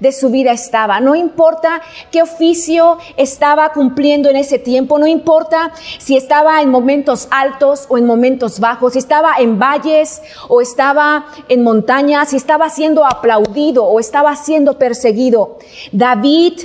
de 0.00 0.12
su 0.12 0.30
vida 0.30 0.52
estaba. 0.52 1.00
No 1.00 1.14
importa 1.14 1.80
qué 2.10 2.22
oficio 2.22 2.98
estaba 3.16 3.72
cumpliendo 3.72 4.28
en 4.28 4.36
ese 4.36 4.58
tiempo, 4.58 4.98
no 4.98 5.06
importa 5.06 5.72
si 5.98 6.16
estaba 6.16 6.62
en 6.62 6.70
momentos 6.70 7.28
altos 7.30 7.86
o 7.88 7.98
en 7.98 8.06
momentos 8.06 8.60
bajos, 8.60 8.94
si 8.94 8.98
estaba 8.98 9.34
en 9.38 9.58
valles 9.58 10.22
o 10.48 10.60
estaba 10.60 11.26
en 11.48 11.62
montañas, 11.62 12.30
si 12.30 12.36
estaba 12.36 12.68
siendo 12.70 13.04
aplaudido 13.04 13.84
o 13.84 14.00
estaba 14.00 14.36
siendo 14.36 14.78
perseguido. 14.78 15.58
David 15.92 16.60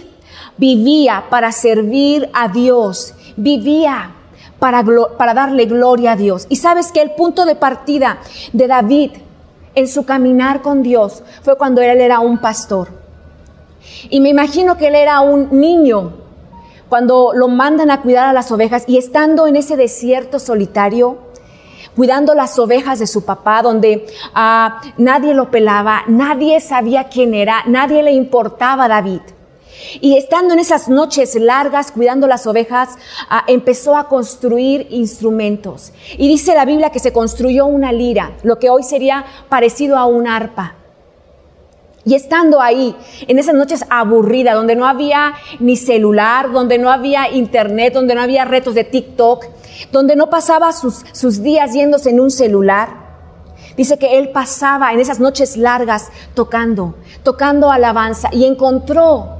vivía 0.57 1.25
para 1.29 1.51
servir 1.51 2.29
a 2.33 2.47
Dios, 2.47 3.13
vivía 3.35 4.15
para, 4.59 4.83
para 5.17 5.33
darle 5.33 5.65
gloria 5.65 6.11
a 6.11 6.15
Dios. 6.15 6.45
Y 6.49 6.57
sabes 6.57 6.91
que 6.91 7.01
el 7.01 7.11
punto 7.11 7.45
de 7.45 7.55
partida 7.55 8.19
de 8.53 8.67
David 8.67 9.11
en 9.73 9.87
su 9.87 10.05
caminar 10.05 10.61
con 10.61 10.83
Dios 10.83 11.23
fue 11.41 11.57
cuando 11.57 11.81
él 11.81 11.99
era 11.99 12.19
un 12.19 12.37
pastor. 12.37 13.00
Y 14.09 14.19
me 14.21 14.29
imagino 14.29 14.77
que 14.77 14.87
él 14.87 14.95
era 14.95 15.21
un 15.21 15.59
niño 15.59 16.13
cuando 16.91 17.31
lo 17.33 17.47
mandan 17.47 17.89
a 17.89 18.01
cuidar 18.01 18.27
a 18.27 18.33
las 18.33 18.51
ovejas 18.51 18.83
y 18.85 18.97
estando 18.97 19.47
en 19.47 19.55
ese 19.55 19.77
desierto 19.77 20.39
solitario, 20.39 21.19
cuidando 21.95 22.33
las 22.33 22.59
ovejas 22.59 22.99
de 22.99 23.07
su 23.07 23.23
papá, 23.23 23.61
donde 23.61 24.05
ah, 24.33 24.81
nadie 24.97 25.33
lo 25.33 25.51
pelaba, 25.51 26.03
nadie 26.07 26.59
sabía 26.59 27.05
quién 27.05 27.33
era, 27.33 27.63
nadie 27.65 28.03
le 28.03 28.11
importaba 28.11 28.85
a 28.85 28.87
David. 28.89 29.21
Y 30.01 30.17
estando 30.17 30.53
en 30.53 30.59
esas 30.59 30.89
noches 30.89 31.35
largas 31.35 31.91
cuidando 31.91 32.27
las 32.27 32.45
ovejas, 32.45 32.89
ah, 33.29 33.45
empezó 33.47 33.95
a 33.95 34.09
construir 34.09 34.87
instrumentos. 34.89 35.93
Y 36.17 36.27
dice 36.27 36.53
la 36.53 36.65
Biblia 36.65 36.89
que 36.89 36.99
se 36.99 37.13
construyó 37.13 37.67
una 37.67 37.93
lira, 37.93 38.33
lo 38.43 38.59
que 38.59 38.69
hoy 38.69 38.83
sería 38.83 39.25
parecido 39.47 39.97
a 39.97 40.05
un 40.05 40.27
arpa. 40.27 40.75
Y 42.03 42.15
estando 42.15 42.61
ahí, 42.61 42.95
en 43.27 43.37
esas 43.37 43.53
noches 43.53 43.85
aburridas, 43.89 44.55
donde 44.55 44.75
no 44.75 44.87
había 44.87 45.33
ni 45.59 45.77
celular, 45.77 46.51
donde 46.51 46.79
no 46.79 46.91
había 46.91 47.29
internet, 47.29 47.93
donde 47.93 48.15
no 48.15 48.21
había 48.21 48.43
retos 48.45 48.73
de 48.73 48.83
TikTok, 48.83 49.45
donde 49.91 50.15
no 50.15 50.29
pasaba 50.29 50.73
sus, 50.73 51.05
sus 51.11 51.43
días 51.43 51.73
yéndose 51.73 52.09
en 52.09 52.19
un 52.19 52.31
celular, 52.31 52.89
dice 53.77 53.99
que 53.99 54.17
él 54.17 54.29
pasaba 54.29 54.93
en 54.93 54.99
esas 54.99 55.19
noches 55.19 55.57
largas 55.57 56.09
tocando, 56.33 56.95
tocando 57.23 57.71
alabanza 57.71 58.29
y 58.31 58.45
encontró, 58.45 59.37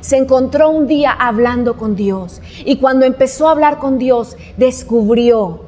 se 0.00 0.16
encontró 0.16 0.70
un 0.70 0.88
día 0.88 1.12
hablando 1.12 1.76
con 1.76 1.94
Dios. 1.94 2.40
Y 2.64 2.76
cuando 2.78 3.06
empezó 3.06 3.46
a 3.46 3.52
hablar 3.52 3.78
con 3.78 3.98
Dios, 3.98 4.36
descubrió 4.56 5.66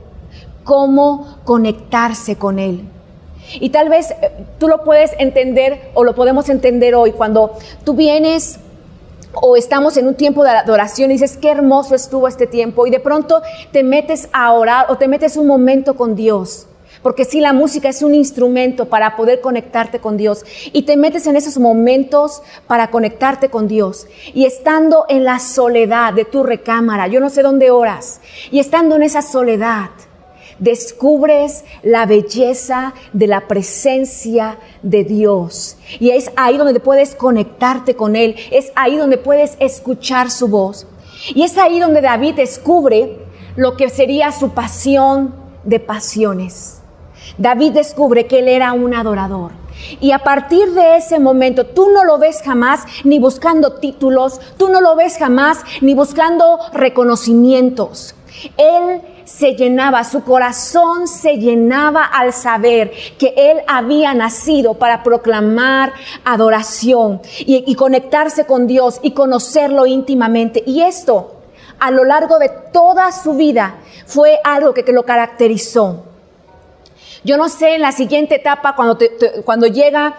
cómo 0.65 1.39
conectarse 1.45 2.37
con 2.37 2.59
Él. 2.59 2.89
Y 3.55 3.71
tal 3.71 3.89
vez 3.89 4.11
eh, 4.11 4.31
tú 4.59 4.69
lo 4.69 4.85
puedes 4.85 5.13
entender 5.19 5.91
o 5.95 6.05
lo 6.05 6.15
podemos 6.15 6.49
entender 6.49 6.95
hoy 6.95 7.13
cuando 7.13 7.53
tú 7.85 7.95
vienes 7.95 8.59
o 9.35 9.57
estamos 9.57 9.97
en 9.97 10.07
un 10.07 10.15
tiempo 10.15 10.45
de 10.45 10.51
adoración 10.51 11.11
y 11.11 11.15
dices, 11.15 11.37
qué 11.37 11.51
hermoso 11.51 11.95
estuvo 11.95 12.29
este 12.29 12.47
tiempo 12.47 12.87
y 12.87 12.91
de 12.91 13.01
pronto 13.01 13.43
te 13.73 13.83
metes 13.83 14.29
a 14.33 14.53
orar 14.53 14.87
o 14.89 14.97
te 14.97 15.09
metes 15.09 15.37
un 15.37 15.47
momento 15.47 15.95
con 15.95 16.15
Dios. 16.15 16.67
Porque 17.03 17.27
sí, 17.27 17.41
la 17.41 17.53
música 17.53 17.91
es 17.91 18.03
un 18.03 18.15
instrumento 18.15 18.87
para 18.87 19.15
poder 19.15 19.43
conectarte 19.43 19.99
con 19.99 20.17
Dios. 20.17 20.43
Y 20.73 20.83
te 20.85 20.97
metes 20.97 21.27
en 21.27 21.37
esos 21.37 21.59
momentos 21.59 22.43
para 22.67 22.91
conectarte 22.91 23.51
con 23.51 23.69
Dios. 23.69 24.07
Y 24.33 24.47
estando 24.47 25.05
en 25.11 25.25
la 25.25 25.39
soledad 25.39 26.15
de 26.15 26.25
tu 26.25 26.43
recámara, 26.43 27.07
yo 27.07 27.21
no 27.21 27.29
sé 27.29 27.43
dónde 27.43 27.71
oras, 27.71 28.23
y 28.51 28.59
estando 28.59 28.97
en 28.97 29.03
esa 29.03 29.21
soledad, 29.21 29.91
descubres 30.59 31.65
la 31.83 32.07
belleza 32.07 32.95
de 33.13 33.27
la 33.27 33.49
presencia 33.49 34.59
de 34.83 35.05
Dios. 35.05 35.77
Y 36.01 36.11
es 36.11 36.31
ahí 36.37 36.57
donde 36.57 36.81
puedes 36.81 37.15
conectarte 37.15 37.97
con 37.97 38.17
Él, 38.17 38.37
es 38.51 38.73
ahí 38.75 38.97
donde 38.97 39.19
puedes 39.19 39.57
escuchar 39.61 40.31
su 40.31 40.49
voz. 40.49 40.87
Y 41.35 41.43
es 41.43 41.57
ahí 41.57 41.81
donde 41.81 42.01
David 42.01 42.35
descubre 42.35 43.19
lo 43.57 43.77
que 43.77 43.89
sería 43.89 44.33
su 44.33 44.51
pasión 44.51 45.35
de 45.65 45.81
pasiones. 45.81 46.83
David 47.39 47.73
descubre 47.73 48.27
que 48.27 48.41
él 48.41 48.49
era 48.49 48.73
un 48.73 48.95
adorador. 48.95 49.53
Y 50.01 50.13
a 50.13 50.21
partir 50.21 50.73
de 50.73 50.97
ese 50.97 51.19
momento, 51.19 51.67
tú 51.67 51.91
no 51.91 52.05
lo 52.05 52.19
ves 52.19 52.43
jamás 52.43 52.85
ni 53.03 53.19
buscando 53.19 53.75
títulos, 53.75 54.41
tú 54.57 54.69
no 54.69 54.81
lo 54.81 54.95
ves 54.95 55.19
jamás 55.19 55.59
ni 55.81 55.95
buscando 55.95 56.59
reconocimientos. 56.73 58.15
Él 58.57 59.03
se 59.25 59.55
llenaba, 59.55 60.05
su 60.05 60.23
corazón 60.25 61.09
se 61.09 61.37
llenaba 61.39 62.05
al 62.05 62.33
saber 62.33 62.93
que 63.19 63.35
Él 63.37 63.59
había 63.67 64.15
nacido 64.15 64.75
para 64.75 65.03
proclamar 65.03 65.93
adoración 66.25 67.21
y, 67.39 67.75
conectarse 67.75 68.47
con 68.47 68.67
Dios 68.67 69.01
y 69.03 69.13
conocerlo 69.13 69.87
íntimamente. 69.87 70.63
Y 70.67 70.83
esto, 70.83 71.41
a 71.79 71.91
lo 71.91 72.05
largo 72.05 72.39
de 72.39 72.51
toda 72.73 73.11
su 73.13 73.35
vida, 73.35 73.77
fue 74.07 74.39
algo 74.45 74.75
que 74.75 74.91
lo 74.93 75.05
caracterizó. 75.05 76.14
Yo 77.25 77.39
no 77.39 77.49
sé 77.49 77.77
en 77.77 77.81
la 77.81 77.93
siguiente 77.93 78.35
etapa, 78.35 78.77
cuando, 78.77 78.99
cuando 79.47 79.67
llega 79.67 80.17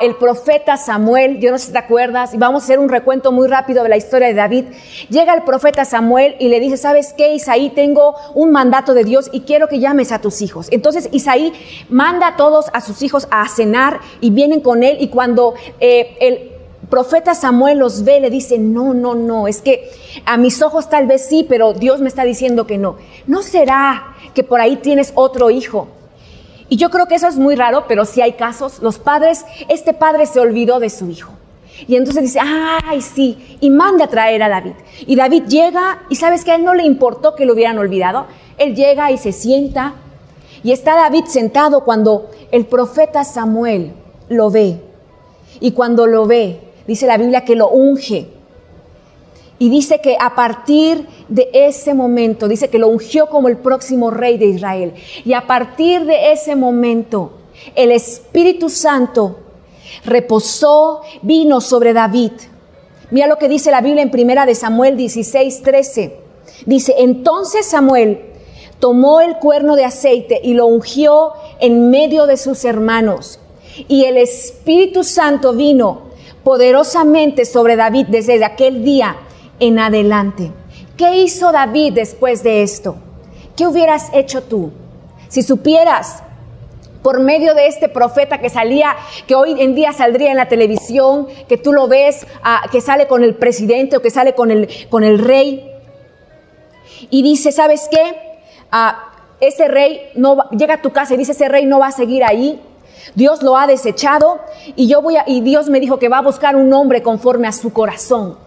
el 0.00 0.14
profeta 0.14 0.76
Samuel, 0.76 1.40
yo 1.40 1.50
no 1.50 1.58
sé 1.58 1.66
si 1.66 1.72
te 1.72 1.78
acuerdas, 1.78 2.32
y 2.32 2.36
vamos 2.36 2.62
a 2.62 2.64
hacer 2.66 2.78
un 2.78 2.88
recuento 2.88 3.32
muy 3.32 3.48
rápido 3.48 3.82
de 3.82 3.88
la 3.88 3.96
historia 3.96 4.28
de 4.28 4.34
David. 4.34 4.66
Llega 5.08 5.34
el 5.34 5.42
profeta 5.42 5.84
Samuel 5.84 6.36
y 6.38 6.48
le 6.48 6.60
dice, 6.60 6.76
¿sabes 6.76 7.12
qué, 7.12 7.34
Isaí? 7.34 7.70
Tengo 7.70 8.14
un 8.34 8.52
mandato 8.52 8.94
de 8.94 9.02
Dios 9.02 9.30
y 9.32 9.40
quiero 9.40 9.66
que 9.66 9.80
llames 9.80 10.12
a 10.12 10.20
tus 10.20 10.42
hijos. 10.42 10.68
Entonces 10.70 11.08
Isaí 11.10 11.52
manda 11.88 12.28
a 12.28 12.36
todos 12.36 12.66
a 12.72 12.80
sus 12.80 13.02
hijos 13.02 13.26
a 13.32 13.48
cenar 13.48 13.98
y 14.20 14.30
vienen 14.30 14.60
con 14.60 14.84
él 14.84 14.98
y 15.00 15.08
cuando 15.08 15.54
eh, 15.80 16.16
el 16.20 16.52
profeta 16.88 17.34
Samuel 17.34 17.78
los 17.78 18.04
ve, 18.04 18.20
le 18.20 18.30
dice, 18.30 18.60
no, 18.60 18.94
no, 18.94 19.16
no, 19.16 19.48
es 19.48 19.60
que 19.60 19.90
a 20.24 20.36
mis 20.36 20.62
ojos 20.62 20.88
tal 20.88 21.08
vez 21.08 21.26
sí, 21.26 21.44
pero 21.48 21.72
Dios 21.72 22.00
me 22.00 22.08
está 22.08 22.22
diciendo 22.22 22.66
que 22.66 22.78
no. 22.78 22.96
¿No 23.26 23.42
será 23.42 24.14
que 24.34 24.44
por 24.44 24.60
ahí 24.60 24.76
tienes 24.76 25.10
otro 25.16 25.50
hijo? 25.50 25.88
Y 26.68 26.76
yo 26.76 26.90
creo 26.90 27.06
que 27.06 27.14
eso 27.16 27.28
es 27.28 27.36
muy 27.36 27.56
raro, 27.56 27.84
pero 27.86 28.04
sí 28.04 28.20
hay 28.20 28.32
casos. 28.32 28.80
Los 28.80 28.98
padres, 28.98 29.44
este 29.68 29.92
padre 29.92 30.26
se 30.26 30.40
olvidó 30.40 30.80
de 30.80 30.90
su 30.90 31.08
hijo. 31.10 31.32
Y 31.86 31.96
entonces 31.96 32.22
dice, 32.22 32.40
ay, 32.40 33.00
sí, 33.00 33.58
y 33.60 33.70
manda 33.70 34.04
a 34.04 34.08
traer 34.08 34.42
a 34.42 34.48
David. 34.48 34.74
Y 35.06 35.16
David 35.16 35.44
llega, 35.48 36.02
y 36.08 36.16
sabes 36.16 36.44
que 36.44 36.52
a 36.52 36.54
él 36.54 36.64
no 36.64 36.74
le 36.74 36.84
importó 36.84 37.34
que 37.34 37.44
lo 37.44 37.52
hubieran 37.52 37.78
olvidado. 37.78 38.26
Él 38.58 38.74
llega 38.74 39.10
y 39.10 39.18
se 39.18 39.32
sienta, 39.32 39.94
y 40.62 40.72
está 40.72 40.94
David 40.94 41.24
sentado 41.26 41.84
cuando 41.84 42.30
el 42.50 42.64
profeta 42.66 43.24
Samuel 43.24 43.92
lo 44.28 44.50
ve. 44.50 44.80
Y 45.60 45.72
cuando 45.72 46.06
lo 46.06 46.26
ve, 46.26 46.60
dice 46.86 47.06
la 47.06 47.18
Biblia 47.18 47.44
que 47.44 47.56
lo 47.56 47.68
unge. 47.68 48.28
Y 49.64 49.70
dice 49.70 49.98
que 50.02 50.18
a 50.20 50.34
partir 50.34 51.06
de 51.30 51.48
ese 51.54 51.94
momento, 51.94 52.48
dice 52.48 52.68
que 52.68 52.78
lo 52.78 52.88
ungió 52.88 53.30
como 53.30 53.48
el 53.48 53.56
próximo 53.56 54.10
rey 54.10 54.36
de 54.36 54.44
Israel. 54.44 54.92
Y 55.24 55.32
a 55.32 55.46
partir 55.46 56.04
de 56.04 56.32
ese 56.32 56.54
momento, 56.54 57.32
el 57.74 57.90
Espíritu 57.90 58.68
Santo 58.68 59.38
reposó, 60.04 61.00
vino 61.22 61.62
sobre 61.62 61.94
David. 61.94 62.32
Mira 63.10 63.26
lo 63.26 63.38
que 63.38 63.48
dice 63.48 63.70
la 63.70 63.80
Biblia 63.80 64.02
en 64.02 64.10
primera 64.10 64.44
de 64.44 64.54
Samuel 64.54 64.98
16, 64.98 65.62
13. 65.62 66.18
Dice, 66.66 66.96
entonces 66.98 67.64
Samuel 67.64 68.20
tomó 68.80 69.22
el 69.22 69.38
cuerno 69.38 69.76
de 69.76 69.86
aceite 69.86 70.42
y 70.44 70.52
lo 70.52 70.66
ungió 70.66 71.32
en 71.58 71.88
medio 71.88 72.26
de 72.26 72.36
sus 72.36 72.66
hermanos. 72.66 73.40
Y 73.88 74.04
el 74.04 74.18
Espíritu 74.18 75.04
Santo 75.04 75.54
vino 75.54 76.02
poderosamente 76.42 77.46
sobre 77.46 77.76
David 77.76 78.08
desde 78.10 78.44
aquel 78.44 78.84
día 78.84 79.16
en 79.60 79.78
adelante. 79.78 80.52
¿Qué 80.96 81.16
hizo 81.18 81.52
David 81.52 81.94
después 81.94 82.42
de 82.42 82.62
esto? 82.62 82.96
¿Qué 83.56 83.66
hubieras 83.66 84.10
hecho 84.12 84.42
tú? 84.42 84.72
Si 85.28 85.42
supieras 85.42 86.22
por 87.02 87.20
medio 87.20 87.54
de 87.54 87.66
este 87.66 87.88
profeta 87.88 88.38
que 88.38 88.48
salía, 88.48 88.96
que 89.26 89.34
hoy 89.34 89.60
en 89.60 89.74
día 89.74 89.92
saldría 89.92 90.30
en 90.30 90.38
la 90.38 90.48
televisión, 90.48 91.28
que 91.48 91.58
tú 91.58 91.72
lo 91.72 91.86
ves, 91.86 92.26
ah, 92.42 92.62
que 92.72 92.80
sale 92.80 93.06
con 93.06 93.22
el 93.22 93.34
presidente 93.34 93.96
o 93.96 94.02
que 94.02 94.10
sale 94.10 94.34
con 94.34 94.50
el, 94.50 94.68
con 94.88 95.04
el 95.04 95.18
rey. 95.18 95.70
Y 97.10 97.22
dice, 97.22 97.52
¿sabes 97.52 97.88
qué? 97.90 98.38
Ah, 98.70 99.12
ese 99.40 99.68
rey 99.68 100.00
no 100.14 100.48
llega 100.50 100.74
a 100.74 100.82
tu 100.82 100.92
casa 100.92 101.14
y 101.14 101.16
dice, 101.18 101.32
ese 101.32 101.48
rey 101.48 101.66
no 101.66 101.78
va 101.78 101.88
a 101.88 101.92
seguir 101.92 102.24
ahí. 102.24 102.60
Dios 103.14 103.42
lo 103.42 103.58
ha 103.58 103.66
desechado 103.66 104.40
y 104.74 104.88
yo 104.88 105.02
voy 105.02 105.16
a, 105.16 105.24
y 105.26 105.42
Dios 105.42 105.68
me 105.68 105.80
dijo 105.80 105.98
que 105.98 106.08
va 106.08 106.18
a 106.18 106.22
buscar 106.22 106.56
un 106.56 106.72
hombre 106.72 107.02
conforme 107.02 107.46
a 107.46 107.52
su 107.52 107.72
corazón. 107.72 108.38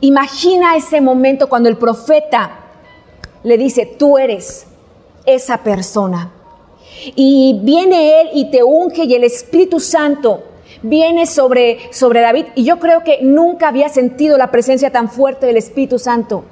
Imagina 0.00 0.76
ese 0.76 1.00
momento 1.00 1.48
cuando 1.48 1.68
el 1.68 1.76
profeta 1.76 2.58
le 3.42 3.58
dice, 3.58 3.86
tú 3.86 4.18
eres 4.18 4.66
esa 5.26 5.58
persona. 5.58 6.32
Y 7.14 7.58
viene 7.62 8.20
Él 8.20 8.30
y 8.34 8.50
te 8.50 8.62
unge 8.62 9.04
y 9.04 9.14
el 9.14 9.24
Espíritu 9.24 9.80
Santo 9.80 10.44
viene 10.82 11.26
sobre, 11.26 11.92
sobre 11.92 12.20
David. 12.20 12.46
Y 12.54 12.64
yo 12.64 12.78
creo 12.78 13.04
que 13.04 13.20
nunca 13.22 13.68
había 13.68 13.88
sentido 13.88 14.38
la 14.38 14.50
presencia 14.50 14.90
tan 14.90 15.10
fuerte 15.10 15.46
del 15.46 15.56
Espíritu 15.56 15.98
Santo. 15.98 16.44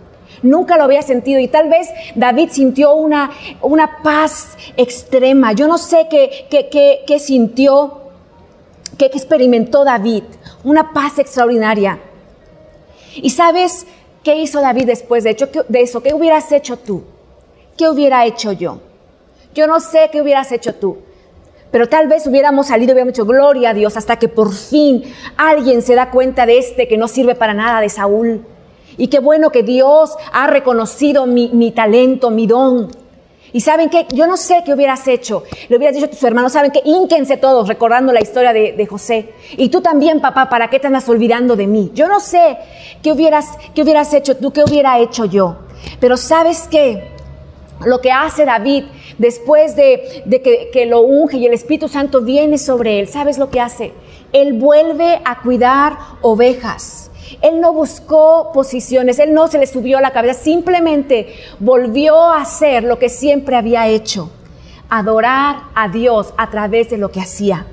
Nunca 0.43 0.77
lo 0.77 0.85
había 0.85 1.03
sentido 1.03 1.41
y 1.41 1.49
tal 1.49 1.69
vez 1.69 1.89
David 2.15 2.51
sintió 2.53 2.95
una, 2.95 3.31
una 3.61 4.03
paz 4.03 4.57
extrema. 4.77 5.53
Yo 5.53 5.67
no 5.67 5.79
sé 5.79 6.07
qué, 6.09 6.47
qué, 6.51 7.03
qué, 7.07 7.19
sintió, 7.19 8.03
qué 8.97 9.07
experimentó 9.07 9.85
David. 9.85 10.25
Una 10.65 10.93
paz 10.93 11.19
extraordinaria. 11.19 11.99
¿Y 13.17 13.31
sabes 13.31 13.87
qué 14.23 14.37
hizo 14.37 14.61
David 14.61 14.87
después 14.87 15.25
de, 15.25 15.31
hecho, 15.31 15.49
de 15.69 15.81
eso? 15.81 16.03
¿Qué 16.03 16.15
hubieras 16.15 16.51
hecho 16.53 16.79
tú? 16.79 17.05
¿Qué 17.77 17.89
hubiera 17.89 18.27
hecho 18.27 18.53
yo? 18.53 18.81
Yo 19.55 19.67
no 19.67 19.81
sé 19.81 20.09
qué 20.13 20.21
hubieras 20.21 20.53
hecho 20.53 20.75
tú. 20.75 20.99
Pero 21.71 21.89
tal 21.89 22.09
vez 22.09 22.27
hubiéramos 22.27 22.69
salido 22.69 22.91
y 22.91 22.95
hubiéramos 22.95 23.15
dicho, 23.15 23.27
gloria 23.27 23.71
a 23.71 23.75
Dios, 23.75 23.97
hasta 23.97 24.19
que 24.19 24.29
por 24.29 24.53
fin 24.53 25.05
alguien 25.37 25.83
se 25.83 25.95
da 25.95 26.11
cuenta 26.11 26.47
de 26.47 26.59
este 26.59 26.89
que 26.89 26.97
no 26.97 27.09
sirve 27.09 27.35
para 27.35 27.55
nada 27.55 27.81
de 27.81 27.89
Saúl. 27.89 28.45
Y 28.97 29.09
qué 29.09 29.21
bueno 29.21 29.51
que 29.51 29.63
Dios 29.63 30.17
ha 30.33 30.47
reconocido 30.47 31.27
mi, 31.27 31.73
talento, 31.73 32.31
mi 32.31 32.47
don. 32.47 32.89
Y 33.53 33.61
saben 33.61 33.89
qué, 33.89 34.07
yo 34.13 34.27
no 34.27 34.37
sé 34.37 34.63
qué 34.65 34.75
hubieras 34.75 35.07
hecho. 35.09 35.45
Le 35.69 35.77
hubieras 35.77 35.95
dicho 35.95 36.07
a 36.07 36.11
tus 36.11 36.23
hermanos, 36.23 36.53
saben 36.53 36.71
que 36.71 36.83
ínquense 36.85 37.37
todos 37.37 37.69
recordando 37.69 38.13
la 38.13 38.21
historia 38.21 38.53
de, 38.53 38.73
de, 38.73 38.87
José. 38.87 39.31
Y 39.57 39.69
tú 39.69 39.81
también, 39.81 40.21
papá, 40.21 40.49
¿para 40.49 40.69
qué 40.69 40.79
te 40.79 40.87
andas 40.87 41.09
olvidando 41.09 41.57
de 41.57 41.67
mí? 41.67 41.91
Yo 41.95 42.09
no 42.09 42.21
sé 42.21 42.59
qué 43.03 43.13
hubieras, 43.13 43.47
qué 43.75 43.83
hubieras 43.83 44.13
hecho 44.13 44.37
tú, 44.37 44.53
qué 44.53 44.63
hubiera 44.63 44.99
hecho 44.99 45.25
yo. 45.25 45.57
Pero 46.01 46.17
sabes 46.17 46.69
qué, 46.71 47.09
lo 47.85 48.01
que 48.01 48.11
hace 48.11 48.45
David 48.45 48.85
después 49.19 49.77
de, 49.77 50.25
que, 50.73 50.87
lo 50.87 51.03
unge 51.03 51.37
y 51.37 51.47
el 51.47 51.53
Espíritu 51.53 51.89
Santo 51.89 52.23
viene 52.23 52.59
sobre 52.59 53.01
él, 53.01 53.09
¿sabes 53.09 53.39
lo 53.39 53.51
que 53.51 53.61
hace? 53.61 53.93
Él 54.33 54.55
vuelve 54.55 55.21
a 55.25 55.41
cuidar 55.43 55.97
ovejas. 56.23 57.08
Él 57.43 57.61
no 57.61 57.73
buscó 57.73 58.51
posiciones, 58.53 59.19
él 59.19 59.35
no 59.35 59.49
se 59.49 59.59
le 59.59 59.67
subió 59.67 59.99
a 59.99 60.01
la 60.01 60.13
cabeza, 60.13 60.41
simplemente 60.41 61.35
volvió 61.59 62.17
a 62.17 62.43
hacer 62.43 62.85
lo 62.85 62.99
que 62.99 63.09
siempre 63.09 63.57
había 63.57 63.89
hecho, 63.89 64.31
adorar 64.89 65.63
a 65.75 65.89
Dios 65.89 66.33
a 66.37 66.51
través 66.51 66.91
de 66.91 66.99
lo 66.99 67.11
que 67.11 67.21
hacía. 67.21 67.67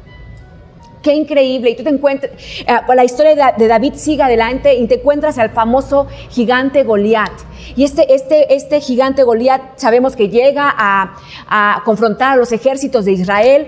Qué 1.05 1.13
increíble. 1.13 1.69
Y 1.69 1.75
tú 1.75 1.83
te 1.83 1.91
encuentras, 1.91 2.31
eh, 2.31 2.65
la 2.95 3.03
historia 3.03 3.53
de 3.55 3.67
David 3.67 3.93
sigue 3.93 4.23
adelante 4.23 4.73
y 4.73 4.87
te 4.87 4.95
encuentras 4.95 5.37
al 5.37 5.51
famoso 5.51 6.07
gigante 6.31 6.83
Goliat. 6.83 7.31
Y 7.75 7.83
este, 7.83 8.11
este, 8.15 8.55
este 8.55 8.81
gigante 8.81 9.21
Goliat 9.21 9.61
sabemos 9.75 10.15
que 10.15 10.29
llega 10.29 10.73
a, 10.75 11.15
a 11.47 11.83
confrontar 11.85 12.31
a 12.31 12.35
los 12.37 12.51
ejércitos 12.51 13.05
de 13.05 13.11
Israel, 13.11 13.67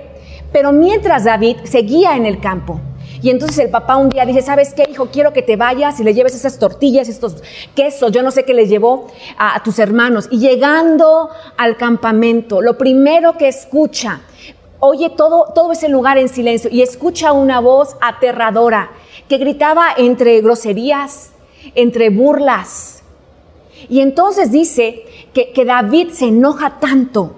pero 0.51 0.71
mientras 0.71 1.25
David 1.25 1.57
seguía 1.65 2.15
en 2.15 2.25
el 2.25 2.39
campo, 2.39 2.79
y 3.21 3.29
entonces 3.29 3.57
el 3.59 3.69
papá 3.69 3.97
un 3.97 4.09
día 4.09 4.25
dice, 4.25 4.41
¿sabes 4.41 4.73
qué, 4.73 4.87
hijo? 4.89 5.07
Quiero 5.07 5.33
que 5.33 5.41
te 5.41 5.55
vayas 5.55 5.99
y 5.99 6.03
le 6.03 6.13
lleves 6.13 6.35
esas 6.35 6.59
tortillas, 6.59 7.09
estos 7.09 7.35
quesos, 7.75 8.11
yo 8.11 8.21
no 8.23 8.31
sé 8.31 8.45
qué 8.45 8.53
les 8.53 8.69
llevó 8.69 9.07
a, 9.37 9.61
tus 9.63 9.79
hermanos. 9.79 10.27
Y 10.31 10.39
llegando 10.39 11.29
al 11.57 11.77
campamento, 11.77 12.61
lo 12.61 12.77
primero 12.77 13.37
que 13.37 13.47
escucha, 13.47 14.21
oye 14.79 15.09
todo, 15.09 15.51
todo 15.53 15.71
ese 15.71 15.89
lugar 15.89 16.17
en 16.17 16.29
silencio 16.29 16.69
y 16.71 16.81
escucha 16.81 17.31
una 17.31 17.59
voz 17.59 17.95
aterradora 18.01 18.91
que 19.27 19.37
gritaba 19.37 19.87
entre 19.97 20.39
groserías, 20.41 21.31
entre 21.75 22.09
burlas 22.09 22.97
y 23.89 24.01
entonces 24.01 24.51
dice 24.51 25.03
que, 25.33 25.65
David 25.65 26.09
se 26.09 26.25
enoja 26.25 26.79
tanto 26.79 27.35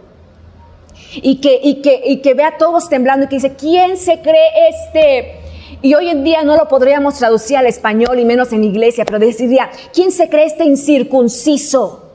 y, 1.15 1.42
que, 1.42 1.60
y 1.62 2.22
que 2.22 2.34
ve 2.34 2.44
a 2.44 2.58
todos 2.58 2.88
temblando 2.88 3.26
y 3.26 3.30
que 3.30 3.36
dice, 3.36 3.56
¿quién 3.56 3.98
se 3.98 4.22
cree 4.22 4.50
este? 4.70 5.49
Y 5.82 5.94
hoy 5.94 6.10
en 6.10 6.26
día 6.26 6.44
no 6.44 6.58
lo 6.58 6.68
podríamos 6.68 7.15
traducir 7.15 7.56
al 7.56 7.65
español 7.65 8.20
y 8.20 8.26
menos 8.26 8.52
en 8.52 8.65
iglesia, 8.65 9.06
pero 9.06 9.18
deciría, 9.18 9.70
¿quién 9.94 10.12
se 10.12 10.28
cree 10.28 10.46
este 10.46 10.65
incircunciso? 10.65 12.06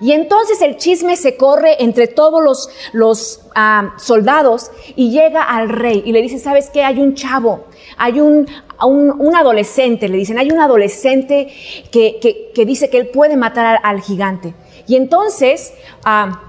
Y 0.00 0.12
entonces 0.12 0.60
el 0.62 0.76
chisme 0.76 1.14
se 1.16 1.36
corre 1.36 1.82
entre 1.84 2.08
todos 2.08 2.68
los, 2.92 3.42
ah, 3.54 3.94
soldados 3.98 4.72
y 4.96 5.10
llega 5.10 5.42
al 5.42 5.68
rey 5.68 6.02
y 6.04 6.12
le 6.12 6.22
dice, 6.22 6.38
¿sabes 6.38 6.70
qué? 6.70 6.82
Hay 6.82 7.00
un 7.00 7.14
chavo, 7.14 7.66
hay 7.96 8.18
un, 8.18 8.48
un, 8.82 9.36
adolescente, 9.36 10.08
le 10.08 10.16
dicen, 10.16 10.38
hay 10.38 10.50
un 10.50 10.58
adolescente 10.58 11.48
que, 11.92 12.50
dice 12.66 12.88
que 12.90 12.98
él 12.98 13.08
puede 13.08 13.36
matar 13.36 13.78
al, 13.82 14.00
gigante. 14.00 14.54
Y 14.88 14.96
entonces 14.96 15.74
ah, 16.04 16.40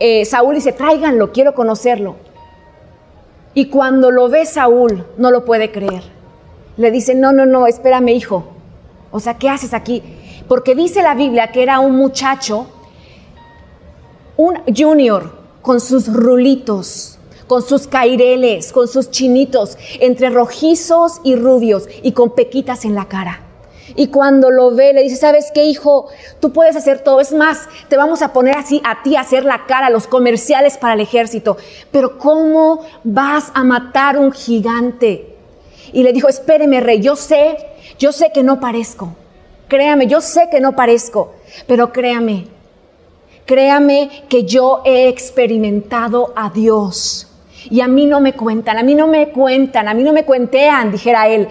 eh, 0.00 0.24
Saúl 0.24 0.56
dice, 0.56 0.72
tráiganlo, 0.72 1.32
quiero 1.32 1.54
conocerlo. 1.54 2.16
Y 3.56 3.70
cuando 3.70 4.10
lo 4.10 4.28
ve 4.28 4.44
Saúl, 4.44 5.06
no 5.16 5.30
lo 5.30 5.46
puede 5.46 5.72
creer. 5.72 6.02
Le 6.76 6.90
dice, 6.90 7.14
no, 7.14 7.32
no, 7.32 7.46
no, 7.46 7.66
espérame 7.66 8.10
hijo. 8.10 8.44
O 9.10 9.18
sea, 9.18 9.38
¿qué 9.38 9.48
haces 9.48 9.72
aquí? 9.72 10.02
Porque 10.46 10.74
dice 10.74 11.02
la 11.02 11.14
Biblia 11.14 11.50
que 11.52 11.62
era 11.62 11.80
un 11.80 11.96
muchacho, 11.96 12.66
un 14.36 14.58
junior, 14.76 15.32
con 15.62 15.80
sus 15.80 16.12
rulitos, 16.12 17.18
con 17.46 17.62
sus 17.62 17.86
caireles, 17.86 18.74
con 18.74 18.88
sus 18.88 19.10
chinitos, 19.10 19.78
entre 20.00 20.28
rojizos 20.28 21.22
y 21.24 21.34
rubios 21.34 21.88
y 22.02 22.12
con 22.12 22.34
pequitas 22.34 22.84
en 22.84 22.94
la 22.94 23.06
cara. 23.06 23.45
Y 23.94 24.08
cuando 24.08 24.50
lo 24.50 24.74
ve, 24.74 24.92
le 24.92 25.02
dice, 25.02 25.16
¿sabes 25.16 25.50
qué, 25.54 25.64
hijo? 25.64 26.08
Tú 26.40 26.52
puedes 26.52 26.74
hacer 26.74 27.00
todo. 27.00 27.20
Es 27.20 27.32
más, 27.32 27.68
te 27.88 27.96
vamos 27.96 28.22
a 28.22 28.32
poner 28.32 28.56
así 28.56 28.82
a 28.84 29.02
ti 29.02 29.16
a 29.16 29.20
hacer 29.20 29.44
la 29.44 29.66
cara, 29.66 29.90
los 29.90 30.06
comerciales 30.06 30.76
para 30.76 30.94
el 30.94 31.00
ejército. 31.00 31.56
Pero 31.92 32.18
¿cómo 32.18 32.80
vas 33.04 33.52
a 33.54 33.62
matar 33.62 34.18
un 34.18 34.32
gigante? 34.32 35.36
Y 35.92 36.02
le 36.02 36.12
dijo, 36.12 36.28
espéreme, 36.28 36.80
rey, 36.80 37.00
yo 37.00 37.14
sé, 37.14 37.56
yo 37.98 38.12
sé 38.12 38.32
que 38.32 38.42
no 38.42 38.58
parezco. 38.58 39.14
Créame, 39.68 40.06
yo 40.06 40.20
sé 40.20 40.48
que 40.50 40.60
no 40.60 40.76
parezco, 40.76 41.34
pero 41.66 41.92
créame, 41.92 42.46
créame 43.46 44.24
que 44.28 44.44
yo 44.44 44.82
he 44.84 45.08
experimentado 45.08 46.32
a 46.36 46.50
Dios. 46.50 47.28
Y 47.68 47.80
a 47.80 47.88
mí 47.88 48.06
no 48.06 48.20
me 48.20 48.34
cuentan, 48.34 48.78
a 48.78 48.84
mí 48.84 48.94
no 48.94 49.08
me 49.08 49.30
cuentan, 49.30 49.88
a 49.88 49.94
mí 49.94 50.04
no 50.04 50.12
me 50.12 50.24
cuentean, 50.24 50.92
dijera 50.92 51.26
él. 51.26 51.48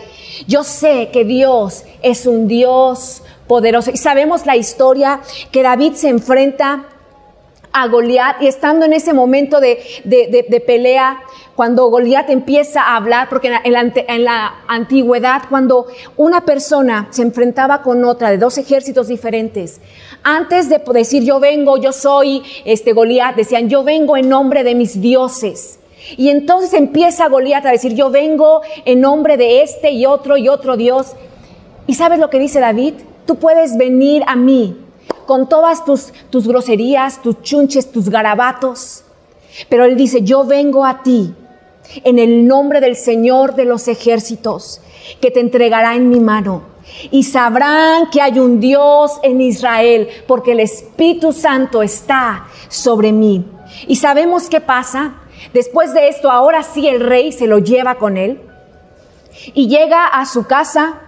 Yo 0.47 0.63
sé 0.63 1.09
que 1.11 1.23
Dios 1.25 1.83
es 2.01 2.25
un 2.25 2.47
Dios 2.47 3.23
poderoso. 3.47 3.91
Y 3.91 3.97
sabemos 3.97 4.45
la 4.45 4.55
historia 4.55 5.21
que 5.51 5.63
David 5.63 5.93
se 5.93 6.09
enfrenta 6.09 6.85
a 7.75 7.87
Goliat 7.87 8.41
y 8.41 8.47
estando 8.47 8.85
en 8.85 8.93
ese 8.93 9.13
momento 9.13 9.59
de, 9.59 9.83
de, 10.05 10.63
pelea, 10.65 11.19
cuando 11.57 11.89
Goliat 11.89 12.29
empieza 12.29 12.81
a 12.81 12.95
hablar, 12.95 13.27
porque 13.27 13.47
en 13.47 13.73
la, 13.73 13.91
en 13.93 14.23
la, 14.23 14.63
antigüedad, 14.67 15.43
cuando 15.49 15.85
una 16.15 16.45
persona 16.45 17.09
se 17.11 17.21
enfrentaba 17.21 17.81
con 17.81 18.05
otra 18.05 18.29
de 18.29 18.37
dos 18.37 18.57
ejércitos 18.57 19.09
diferentes, 19.09 19.81
antes 20.23 20.69
de 20.69 20.81
decir 20.93 21.23
yo 21.23 21.41
vengo, 21.41 21.75
yo 21.75 21.91
soy 21.91 22.43
este 22.63 22.93
Goliat, 22.93 23.35
decían 23.35 23.67
yo 23.67 23.83
vengo 23.83 24.15
en 24.15 24.29
nombre 24.29 24.63
de 24.63 24.73
mis 24.73 25.01
dioses. 25.01 25.79
Y 26.17 26.29
entonces 26.29 26.73
empieza 26.73 27.27
Goliat 27.27 27.65
a 27.65 27.71
decir 27.71 27.93
yo 27.93 28.09
vengo 28.09 28.61
en 28.85 29.01
nombre 29.01 29.37
de 29.37 29.61
este 29.61 29.91
y 29.91 30.05
otro 30.05 30.37
y 30.37 30.47
otro 30.47 30.77
Dios. 30.77 31.13
¿Y 31.87 31.95
sabes 31.95 32.19
lo 32.19 32.29
que 32.29 32.39
dice 32.39 32.59
David? 32.59 32.93
Tú 33.25 33.35
puedes 33.35 33.77
venir 33.77 34.23
a 34.27 34.35
mí 34.35 34.77
con 35.25 35.49
todas 35.49 35.83
tus, 35.85 36.13
tus 36.29 36.47
groserías, 36.47 37.21
tus 37.21 37.41
chunches, 37.41 37.91
tus 37.91 38.09
garabatos. 38.09 39.03
Pero 39.69 39.85
él 39.85 39.95
dice, 39.95 40.21
yo 40.21 40.45
vengo 40.45 40.85
a 40.85 41.01
ti 41.03 41.33
en 42.03 42.19
el 42.19 42.47
nombre 42.47 42.81
del 42.81 42.95
Señor 42.95 43.55
de 43.55 43.65
los 43.65 43.87
ejércitos, 43.87 44.81
que 45.21 45.31
te 45.31 45.39
entregará 45.39 45.95
en 45.95 46.09
mi 46.09 46.19
mano. 46.19 46.63
Y 47.11 47.23
sabrán 47.23 48.09
que 48.09 48.21
hay 48.21 48.39
un 48.39 48.59
Dios 48.59 49.19
en 49.23 49.41
Israel, 49.41 50.07
porque 50.27 50.51
el 50.51 50.59
Espíritu 50.59 51.33
Santo 51.33 51.81
está 51.81 52.47
sobre 52.67 53.11
mí. 53.11 53.45
Y 53.87 53.95
sabemos 53.95 54.49
qué 54.49 54.61
pasa. 54.61 55.15
Después 55.53 55.93
de 55.93 56.07
esto, 56.09 56.31
ahora 56.31 56.63
sí 56.63 56.87
el 56.87 56.99
rey 56.99 57.31
se 57.31 57.47
lo 57.47 57.59
lleva 57.59 57.95
con 57.95 58.17
él 58.17 58.41
y 59.53 59.67
llega 59.67 60.07
a 60.07 60.25
su 60.25 60.45
casa 60.45 61.01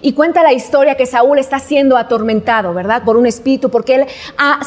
Y 0.00 0.12
cuenta 0.12 0.42
la 0.42 0.52
historia 0.52 0.96
que 0.96 1.06
Saúl 1.06 1.38
está 1.38 1.58
siendo 1.58 1.96
atormentado, 1.96 2.72
¿verdad? 2.72 3.02
Por 3.04 3.16
un 3.16 3.26
espíritu, 3.26 3.70
porque 3.70 3.94
él 3.96 4.06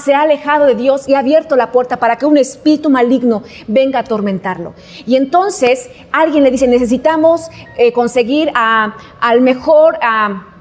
se 0.04 0.14
ha 0.14 0.22
alejado 0.22 0.66
de 0.66 0.76
Dios 0.76 1.08
y 1.08 1.14
ha 1.14 1.20
abierto 1.20 1.56
la 1.56 1.72
puerta 1.72 1.98
para 1.98 2.18
que 2.18 2.26
un 2.26 2.38
espíritu 2.38 2.90
maligno 2.90 3.44
venga 3.68 4.00
a 4.00 4.02
atormentarlo. 4.02 4.74
Y 5.06 5.16
entonces 5.16 5.90
alguien 6.12 6.44
le 6.44 6.52
dice, 6.52 6.68
necesitamos 6.68 7.50
eh, 7.78 7.92
conseguir 7.94 8.52
al 8.54 9.42
mejor 9.42 9.98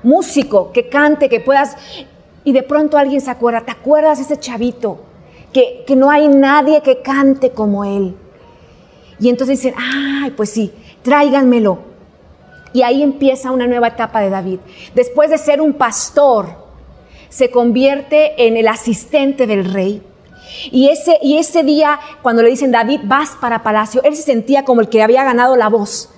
músico 0.02 0.72
que 0.72 0.88
cante, 0.88 1.28
que 1.28 1.40
puedas... 1.40 1.76
Y 2.46 2.52
de 2.52 2.62
pronto 2.62 2.98
alguien 2.98 3.22
se 3.22 3.30
acuerda, 3.30 3.62
¿te 3.62 3.72
acuerdas 3.72 4.18
de 4.18 4.24
ese 4.24 4.38
chavito? 4.38 5.00
Que, 5.54 5.84
que 5.86 5.96
no 5.96 6.10
hay 6.10 6.28
nadie 6.28 6.82
que 6.82 7.00
cante 7.00 7.50
como 7.50 7.84
él. 7.84 8.14
Y 9.18 9.30
entonces 9.30 9.62
dicen, 9.62 9.74
ay, 9.78 10.32
pues 10.32 10.50
sí, 10.50 10.72
tráiganmelo. 11.02 11.78
Y 12.74 12.82
ahí 12.82 13.02
empieza 13.02 13.52
una 13.52 13.66
nueva 13.66 13.88
etapa 13.88 14.20
de 14.20 14.30
David. 14.30 14.58
Después 14.94 15.30
de 15.30 15.38
ser 15.38 15.60
un 15.60 15.74
pastor, 15.74 16.64
se 17.28 17.50
convierte 17.50 18.46
en 18.46 18.56
el 18.56 18.68
asistente 18.68 19.46
del 19.46 19.72
rey. 19.72 20.02
Y 20.70 20.88
ese, 20.88 21.18
y 21.22 21.38
ese 21.38 21.62
día, 21.62 21.98
cuando 22.22 22.42
le 22.42 22.50
dicen, 22.50 22.70
David, 22.70 23.00
vas 23.04 23.30
para 23.40 23.62
palacio, 23.62 24.02
él 24.02 24.14
se 24.14 24.22
sentía 24.22 24.64
como 24.64 24.80
el 24.80 24.88
que 24.88 25.02
había 25.02 25.24
ganado 25.24 25.56
la 25.56 25.68
voz. 25.68 26.10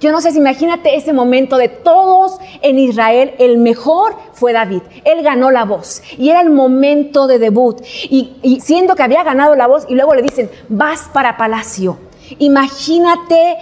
Yo 0.00 0.12
no 0.12 0.20
sé 0.20 0.32
si 0.32 0.38
imagínate 0.38 0.96
ese 0.96 1.12
momento 1.12 1.58
de 1.58 1.68
todos 1.68 2.38
en 2.62 2.78
Israel, 2.78 3.34
el 3.38 3.58
mejor 3.58 4.16
fue 4.32 4.52
David. 4.52 4.82
Él 5.04 5.22
ganó 5.22 5.50
la 5.50 5.64
voz 5.64 6.02
y 6.16 6.30
era 6.30 6.40
el 6.40 6.50
momento 6.50 7.26
de 7.26 7.38
debut. 7.38 7.80
Y, 8.04 8.32
y 8.42 8.60
siendo 8.60 8.96
que 8.96 9.02
había 9.02 9.22
ganado 9.22 9.54
la 9.56 9.66
voz 9.66 9.84
y 9.88 9.94
luego 9.94 10.14
le 10.14 10.22
dicen, 10.22 10.50
vas 10.68 11.10
para 11.12 11.36
palacio. 11.36 11.98
Imagínate 12.38 13.56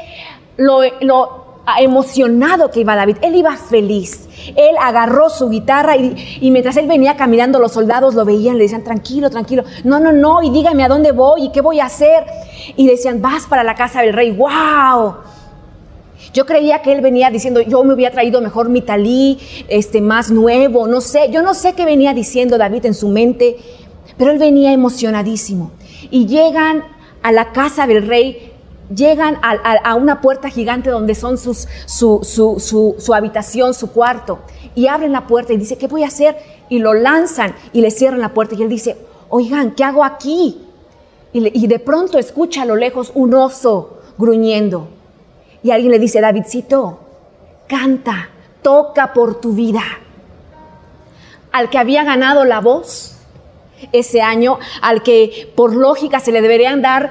lo, 0.59 0.83
emocionado 1.79 2.71
que 2.71 2.81
iba 2.81 2.97
David. 2.97 3.17
Él 3.23 3.37
iba 3.37 3.57
feliz. 3.57 4.29
Él 4.57 4.75
agarró 4.81 5.31
su 5.31 5.49
guitarra 5.49 5.97
y, 5.97 6.51
mientras 6.51 6.77
él 6.77 6.87
venía 6.87 7.17
caminando, 7.17 7.59
los 7.59 7.73
soldados 7.73 8.15
lo 8.15 8.25
veían, 8.25 8.57
le 8.57 8.65
decían, 8.65 8.85
tranquilo, 8.85 9.31
tranquilo, 9.31 9.65
no, 9.85 10.01
no, 10.01 10.13
no, 10.13 10.43
y 10.43 10.51
dígame 10.51 10.85
a 10.85 10.89
dónde 10.89 11.13
voy 11.13 11.47
y 11.47 11.53
qué 11.53 11.61
voy 11.61 11.81
a 11.81 11.87
hacer. 11.87 12.25
Y 12.77 12.87
decían, 12.87 13.21
vas 13.21 13.47
para 13.47 13.65
la 13.65 13.75
casa 13.75 14.01
del 14.01 14.13
rey, 14.13 14.31
wow. 14.31 15.17
Yo 16.33 16.47
creía 16.47 16.83
que 16.83 16.93
él 16.93 17.01
venía 17.01 17.31
diciendo, 17.31 17.61
yo 17.61 17.83
me 17.85 17.93
había 17.93 18.11
traído 18.11 18.41
mejor 18.41 18.69
mi 18.69 18.83
talí, 18.83 19.39
este, 19.69 20.01
más 20.01 20.31
nuevo, 20.31 20.87
no 20.87 21.01
sé, 21.01 21.31
yo 21.31 21.43
no 21.43 21.55
sé 21.55 21.75
qué 21.75 21.85
venía 21.85 22.15
diciendo 22.15 22.59
David 22.59 22.87
en 22.87 22.95
su 22.95 23.09
mente, 23.09 23.57
pero 24.17 24.33
él 24.33 24.39
venía 24.39 24.73
emocionadísimo. 24.73 25.71
Y 26.11 26.27
llegan 26.27 26.85
a 27.23 27.33
la 27.33 27.53
casa 27.53 27.87
del 27.87 28.07
rey 28.07 28.53
llegan 28.95 29.39
a, 29.43 29.95
una 29.95 30.21
puerta 30.21 30.49
gigante 30.49 30.91
donde 30.91 31.15
son 31.15 31.39
sus, 31.39 31.69
su, 31.87 32.21
su, 32.23 32.95
su, 32.99 33.15
habitación, 33.15 33.75
su 33.75 33.91
cuarto, 33.93 34.39
y 34.75 34.87
abren 34.87 35.13
la 35.13 35.27
puerta 35.27 35.53
y 35.53 35.57
dice, 35.57 35.77
¿qué 35.77 35.87
voy 35.87 36.05
a 36.05 36.09
hacer? 36.09 36.37
Y 36.69 36.79
lo 36.79 36.95
lanzan 36.95 37.55
y 37.73 37.81
le 37.81 37.91
cierran 37.91 38.21
la 38.21 38.35
puerta 38.35 38.55
y 38.55 38.63
él 38.63 38.69
dice, 38.69 38.97
oigan, 39.29 39.75
¿qué 39.75 39.85
hago 39.85 40.05
aquí? 40.05 40.63
Y 41.33 41.67
de 41.67 41.79
pronto 41.79 42.19
escucha 42.19 42.63
a 42.63 42.65
lo 42.65 42.77
lejos 42.77 43.13
un 43.15 43.35
oso 43.35 43.99
gruñendo. 44.17 44.89
Y 45.63 45.71
alguien 45.71 45.93
le 45.93 45.99
dice, 45.99 46.21
Davidcito, 46.21 47.01
canta, 47.67 48.31
toca 48.63 49.13
por 49.13 49.41
tu 49.41 49.53
vida. 49.53 49.83
Al 51.53 51.71
que 51.71 51.79
había 51.79 52.05
ganado 52.05 52.45
la 52.45 52.61
voz, 52.61 53.19
ese 53.93 54.21
año, 54.21 54.59
al 54.83 55.03
que 55.03 55.53
por 55.55 55.75
lógica 55.75 56.21
se 56.21 56.33
le 56.33 56.43
deberían 56.43 56.83
dar 56.83 57.11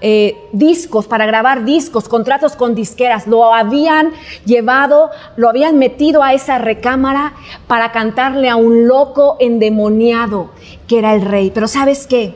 eh, 0.00 0.36
discos 0.52 1.06
para 1.06 1.26
grabar 1.26 1.64
discos, 1.64 2.08
contratos 2.08 2.56
con 2.56 2.74
disqueras. 2.74 3.26
Lo 3.26 3.54
habían 3.54 4.12
llevado, 4.44 5.10
lo 5.36 5.48
habían 5.48 5.78
metido 5.78 6.22
a 6.22 6.32
esa 6.32 6.58
recámara 6.58 7.34
para 7.66 7.92
cantarle 7.92 8.48
a 8.48 8.56
un 8.56 8.86
loco 8.86 9.36
endemoniado 9.40 10.50
que 10.86 10.98
era 10.98 11.14
el 11.14 11.22
rey. 11.22 11.50
Pero 11.52 11.68
¿sabes 11.68 12.06
qué? 12.06 12.34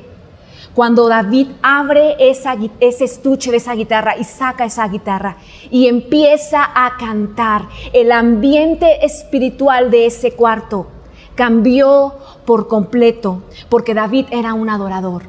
Cuando 0.74 1.08
David 1.08 1.48
abre 1.62 2.16
ese 2.18 3.04
estuche 3.04 3.52
de 3.52 3.58
esa 3.58 3.74
guitarra 3.74 4.16
y 4.16 4.24
saca 4.24 4.64
esa 4.64 4.88
guitarra 4.88 5.36
y 5.70 5.86
empieza 5.86 6.68
a 6.74 6.96
cantar, 6.96 7.68
el 7.92 8.10
ambiente 8.10 9.06
espiritual 9.06 9.92
de 9.92 10.06
ese 10.06 10.32
cuarto 10.32 10.88
cambió 11.36 12.14
por 12.44 12.66
completo, 12.66 13.42
porque 13.68 13.94
David 13.94 14.26
era 14.30 14.54
un 14.54 14.68
adorador. 14.68 15.22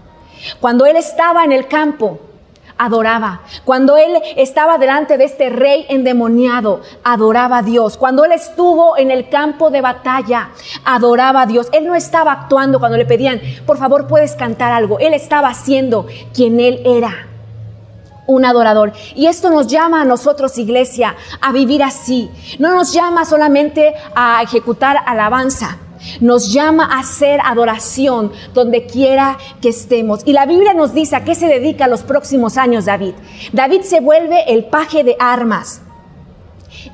Cuando 0.60 0.86
él 0.86 0.96
estaba 0.96 1.44
en 1.44 1.52
el 1.52 1.68
campo, 1.68 2.20
adoraba. 2.78 3.42
Cuando 3.64 3.98
él 3.98 4.22
estaba 4.36 4.78
delante 4.78 5.18
de 5.18 5.26
este 5.26 5.50
rey 5.50 5.86
endemoniado, 5.90 6.82
adoraba 7.04 7.60
a 7.60 7.62
Dios. 7.64 7.98
Cuando 7.98 8.26
él 8.26 8.32
estuvo 8.32 8.98
en 8.98 9.12
el 9.12 9.30
campo 9.30 9.70
de 9.70 9.82
batalla, 9.82 10.50
adoraba 10.84 11.44
a 11.44 11.46
Dios. 11.46 11.68
Él 11.72 11.86
no 11.86 11.96
estaba 11.96 12.32
actuando 12.32 12.80
cuando 12.80 12.98
le 12.98 13.06
pedían, 13.06 13.42
por 13.66 13.78
favor, 13.78 14.08
puedes 14.08 14.36
cantar 14.36 14.72
algo. 14.72 15.00
Él 15.00 15.14
estaba 15.14 15.50
haciendo 15.50 16.06
quien 16.34 16.60
él 16.60 16.82
era. 16.86 17.28
Un 18.28 18.44
adorador. 18.44 18.92
Y 19.14 19.28
esto 19.28 19.52
nos 19.52 19.68
llama 19.68 20.02
a 20.02 20.06
nosotros, 20.06 20.58
iglesia, 20.58 21.16
a 21.42 21.52
vivir 21.52 21.84
así. 21.84 22.32
No 22.58 22.74
nos 22.74 22.92
llama 22.92 23.24
solamente 23.24 23.94
a 24.16 24.42
ejecutar 24.42 24.98
alabanza 25.06 25.78
nos 26.20 26.54
llama 26.54 26.86
a 26.86 27.00
hacer 27.00 27.40
adoración 27.44 28.32
donde 28.54 28.86
quiera 28.86 29.38
que 29.62 29.70
estemos. 29.70 30.22
Y 30.26 30.34
la 30.34 30.46
Biblia 30.46 30.74
nos 30.74 30.94
dice 30.94 31.16
a 31.16 31.24
qué 31.24 31.36
se 31.36 31.48
dedica 31.48 31.88
los 31.88 32.04
próximos 32.04 32.58
años 32.58 32.86
David. 32.86 33.14
David 33.54 33.82
se 33.82 34.00
vuelve 34.00 34.52
el 34.54 34.66
paje 34.66 35.04
de 35.04 35.16
armas. 35.20 35.82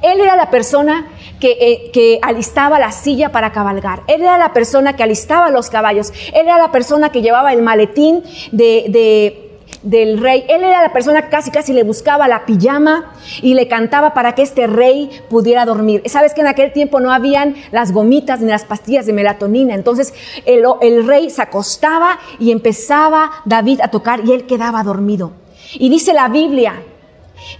Él 0.01 0.21
era 0.21 0.35
la 0.35 0.49
persona 0.49 1.07
que, 1.39 1.91
eh, 1.93 2.19
alistaba 2.21 2.79
la 2.79 2.91
silla 2.91 3.31
para 3.31 3.51
cabalgar. 3.51 4.03
Él 4.07 4.21
era 4.21 4.37
la 4.37 4.53
persona 4.53 4.95
que 4.95 5.03
alistaba 5.03 5.49
los 5.49 5.69
caballos. 5.69 6.11
Él 6.33 6.45
era 6.45 6.57
la 6.57 6.71
persona 6.71 7.11
que 7.11 7.21
llevaba 7.21 7.51
el 7.51 7.61
maletín 7.61 8.23
de 8.51 9.50
del 9.83 10.19
rey. 10.19 10.45
Él 10.47 10.63
era 10.63 10.81
la 10.81 10.93
persona 10.93 11.23
que 11.23 11.29
casi 11.29 11.51
casi 11.51 11.73
le 11.73 11.83
buscaba 11.83 12.27
la 12.27 12.45
pijama 12.45 13.13
y 13.41 13.53
le 13.53 13.67
cantaba 13.67 14.13
para 14.13 14.35
que 14.35 14.41
este 14.41 14.67
rey 14.67 15.09
pudiera 15.29 15.65
dormir. 15.65 16.03
Sabes 16.05 16.33
que 16.33 16.41
en 16.41 16.47
aquel 16.47 16.71
tiempo 16.73 16.99
no 16.99 17.11
habían 17.11 17.55
las 17.71 17.91
gomitas 17.91 18.41
ni 18.41 18.49
las 18.49 18.65
pastillas 18.65 19.05
de 19.05 19.13
melatonina. 19.13 19.75
Entonces 19.75 20.13
el, 20.45 20.63
el 20.81 21.07
rey 21.07 21.29
se 21.29 21.41
acostaba 21.41 22.19
y 22.39 22.51
empezaba 22.51 23.31
David 23.45 23.81
a 23.81 23.89
tocar 23.89 24.21
y 24.25 24.31
él 24.31 24.45
quedaba 24.45 24.83
dormido. 24.83 25.31
Y 25.73 25.89
dice 25.89 26.13
la 26.13 26.27
Biblia 26.27 26.83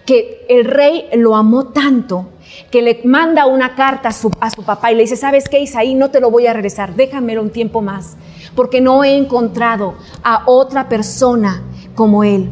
que 0.06 0.46
el 0.50 0.66
rey 0.66 1.08
lo 1.14 1.36
amó 1.36 1.68
tanto 1.68 2.28
que 2.70 2.82
le 2.82 3.02
manda 3.06 3.46
una 3.46 3.76
carta 3.76 4.10
a 4.10 4.14
su, 4.14 4.30
papá 4.64 4.92
y 4.92 4.96
le 4.96 5.04
dice, 5.04 5.16
¿sabes 5.16 5.48
qué, 5.50 5.60
Isaí? 5.60 5.96
No 5.96 6.10
te 6.12 6.20
lo 6.20 6.32
voy 6.32 6.48
a 6.48 6.54
regresar, 6.54 6.96
déjamelo 6.96 7.42
un 7.42 7.50
tiempo 7.50 7.82
más, 7.82 8.18
porque 8.56 8.82
no 8.82 9.04
he 9.04 9.16
encontrado 9.16 9.96
a 10.24 10.44
otra 10.46 10.90
persona 10.90 11.62
como 11.96 12.24
él. 12.24 12.50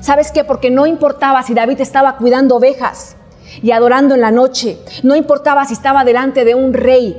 ¿Sabes 0.00 0.32
qué? 0.32 0.44
Porque 0.44 0.70
no 0.70 0.86
importaba 0.86 1.42
si 1.42 1.54
David 1.54 1.80
estaba 1.80 2.16
cuidando 2.16 2.56
ovejas 2.56 3.16
y 3.62 3.70
adorando 3.70 4.14
en 4.14 4.20
la 4.20 4.30
noche, 4.30 4.78
no 5.02 5.14
importaba 5.14 5.64
si 5.64 5.74
estaba 5.74 6.04
delante 6.04 6.44
de 6.44 6.54
un 6.54 6.72
rey. 6.74 7.16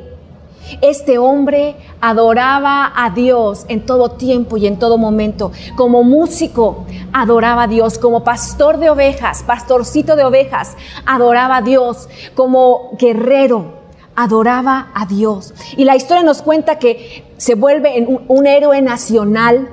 Este 0.81 1.17
hombre 1.17 1.75
adoraba 2.01 2.91
a 2.95 3.09
Dios 3.11 3.65
en 3.67 3.85
todo 3.85 4.11
tiempo 4.11 4.57
y 4.57 4.67
en 4.67 4.77
todo 4.79 4.97
momento. 4.97 5.51
Como 5.75 6.03
músico, 6.03 6.85
adoraba 7.13 7.63
a 7.63 7.67
Dios. 7.67 7.97
Como 7.97 8.23
pastor 8.23 8.77
de 8.77 8.89
ovejas, 8.89 9.43
pastorcito 9.43 10.15
de 10.15 10.25
ovejas, 10.25 10.75
adoraba 11.05 11.57
a 11.57 11.61
Dios. 11.61 12.09
Como 12.35 12.91
guerrero, 12.99 13.73
adoraba 14.15 14.89
a 14.93 15.05
Dios. 15.05 15.53
Y 15.77 15.85
la 15.85 15.95
historia 15.95 16.23
nos 16.23 16.41
cuenta 16.41 16.79
que 16.79 17.23
se 17.37 17.55
vuelve 17.55 18.03
un, 18.07 18.23
un 18.27 18.47
héroe 18.47 18.81
nacional 18.81 19.69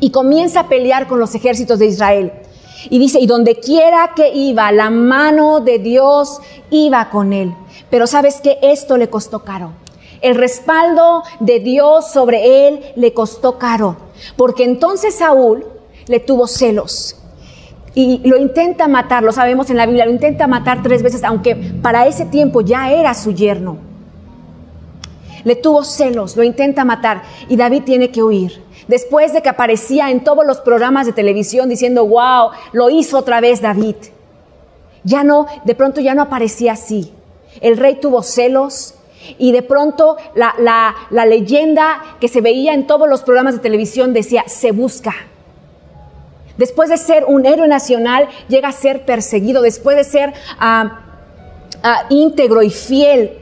y 0.00 0.10
comienza 0.10 0.60
a 0.60 0.68
pelear 0.68 1.06
con 1.06 1.18
los 1.18 1.34
ejércitos 1.34 1.78
de 1.78 1.86
Israel. 1.86 2.32
Y 2.90 2.98
dice, 2.98 3.18
y 3.18 3.26
donde 3.26 3.56
quiera 3.56 4.12
que 4.14 4.34
iba, 4.34 4.70
la 4.72 4.90
mano 4.90 5.60
de 5.60 5.78
Dios 5.78 6.40
iba 6.70 7.08
con 7.08 7.32
él. 7.32 7.54
Pero 7.88 8.06
sabes 8.06 8.40
que 8.40 8.58
esto 8.60 8.96
le 8.96 9.08
costó 9.08 9.44
caro. 9.44 9.72
El 10.24 10.36
respaldo 10.36 11.22
de 11.38 11.60
Dios 11.60 12.10
sobre 12.10 12.66
él 12.66 12.80
le 12.96 13.12
costó 13.12 13.58
caro. 13.58 13.98
Porque 14.38 14.64
entonces 14.64 15.16
Saúl 15.16 15.66
le 16.06 16.18
tuvo 16.18 16.46
celos. 16.46 17.16
Y 17.94 18.26
lo 18.26 18.38
intenta 18.38 18.88
matar, 18.88 19.22
lo 19.22 19.32
sabemos 19.32 19.68
en 19.68 19.76
la 19.76 19.84
Biblia, 19.84 20.06
lo 20.06 20.12
intenta 20.12 20.46
matar 20.46 20.82
tres 20.82 21.02
veces, 21.02 21.24
aunque 21.24 21.54
para 21.54 22.06
ese 22.06 22.24
tiempo 22.24 22.62
ya 22.62 22.90
era 22.90 23.12
su 23.12 23.32
yerno. 23.32 23.76
Le 25.44 25.56
tuvo 25.56 25.84
celos, 25.84 26.38
lo 26.38 26.42
intenta 26.42 26.86
matar 26.86 27.24
y 27.50 27.56
David 27.56 27.82
tiene 27.84 28.10
que 28.10 28.22
huir 28.22 28.62
después 28.88 29.34
de 29.34 29.42
que 29.42 29.50
aparecía 29.50 30.10
en 30.10 30.24
todos 30.24 30.46
los 30.46 30.62
programas 30.62 31.04
de 31.04 31.12
televisión 31.12 31.68
diciendo, 31.68 32.06
wow, 32.06 32.48
lo 32.72 32.88
hizo 32.88 33.18
otra 33.18 33.42
vez 33.42 33.60
David. 33.60 33.96
Ya 35.02 35.22
no, 35.22 35.46
de 35.66 35.74
pronto 35.74 36.00
ya 36.00 36.14
no 36.14 36.22
aparecía 36.22 36.72
así. 36.72 37.12
El 37.60 37.76
rey 37.76 37.96
tuvo 37.96 38.22
celos 38.22 38.94
y 39.38 39.52
de 39.52 39.62
pronto 39.62 40.16
la, 40.34 40.54
la, 40.58 41.26
leyenda 41.26 42.16
que 42.20 42.28
se 42.28 42.40
veía 42.40 42.74
en 42.74 42.86
todos 42.86 43.08
los 43.08 43.22
programas 43.22 43.54
de 43.54 43.60
televisión 43.60 44.12
decía, 44.12 44.44
se 44.46 44.72
busca. 44.72 45.14
Después 46.56 46.88
de 46.88 46.96
ser 46.96 47.24
un 47.26 47.46
héroe 47.46 47.66
nacional, 47.66 48.28
llega 48.48 48.68
a 48.68 48.72
ser 48.72 49.04
perseguido. 49.04 49.62
Después 49.62 49.96
de 49.96 50.04
ser... 50.04 50.32
Ah, 50.58 51.00
ah, 51.82 52.06
íntegro 52.10 52.62
y 52.62 52.70
fiel, 52.70 53.32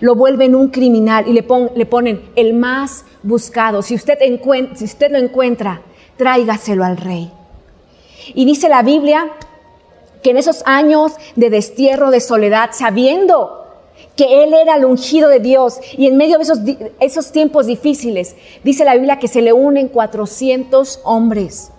lo 0.00 0.14
vuelven 0.14 0.54
un 0.54 0.68
criminal 0.68 1.26
y 1.28 1.32
le, 1.32 1.46
le 1.74 1.86
ponen 1.86 2.22
el 2.36 2.54
más 2.54 3.04
buscado. 3.22 3.82
Si 3.82 3.94
usted, 3.94 4.18
si 4.74 4.84
usted 4.84 5.10
lo 5.10 5.18
encuentra, 5.18 5.82
tráigaselo 6.16 6.84
al 6.84 6.96
rey. 6.96 7.30
Y 8.34 8.44
dice 8.44 8.68
la 8.68 8.82
Biblia 8.82 9.30
que 10.22 10.30
en 10.30 10.36
esos 10.36 10.62
años 10.66 11.12
de 11.34 11.50
destierro, 11.50 12.10
de 12.10 12.20
soledad, 12.20 12.70
sabiendo 12.72 13.61
que 14.16 14.44
él 14.44 14.54
era 14.54 14.76
el 14.76 14.84
ungido 14.84 15.28
de 15.28 15.40
Dios 15.40 15.78
y 15.96 16.06
en 16.06 16.16
medio 16.16 16.36
de 16.38 16.44
esos, 16.44 16.58
esos 17.00 17.32
tiempos 17.32 17.66
difíciles, 17.66 18.36
dice 18.64 18.84
la 18.84 18.94
Biblia 18.94 19.18
que 19.18 19.28
se 19.28 19.42
le 19.42 19.52
unen 19.52 19.88
400 19.88 21.00
hombres 21.04 21.72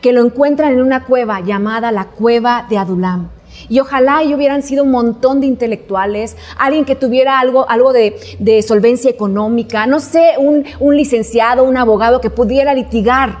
que 0.00 0.12
lo 0.12 0.24
encuentran 0.24 0.72
en 0.72 0.82
una 0.82 1.04
cueva 1.04 1.40
llamada 1.40 1.92
la 1.92 2.06
cueva 2.06 2.66
de 2.68 2.78
Adulam. 2.78 3.30
Y 3.68 3.80
ojalá 3.80 4.22
y 4.22 4.34
hubieran 4.34 4.62
sido 4.62 4.84
un 4.84 4.90
montón 4.90 5.40
de 5.40 5.46
intelectuales, 5.46 6.36
alguien 6.58 6.84
que 6.84 6.94
tuviera 6.94 7.40
algo, 7.40 7.68
algo 7.68 7.92
de, 7.92 8.64
solvencia 8.66 9.10
económica, 9.10 9.86
no 9.86 9.98
sé, 9.98 10.34
un, 10.38 10.64
un, 10.78 10.96
licenciado, 10.96 11.64
un 11.64 11.76
abogado 11.76 12.20
que 12.20 12.30
pudiera 12.30 12.72
litigar 12.72 13.40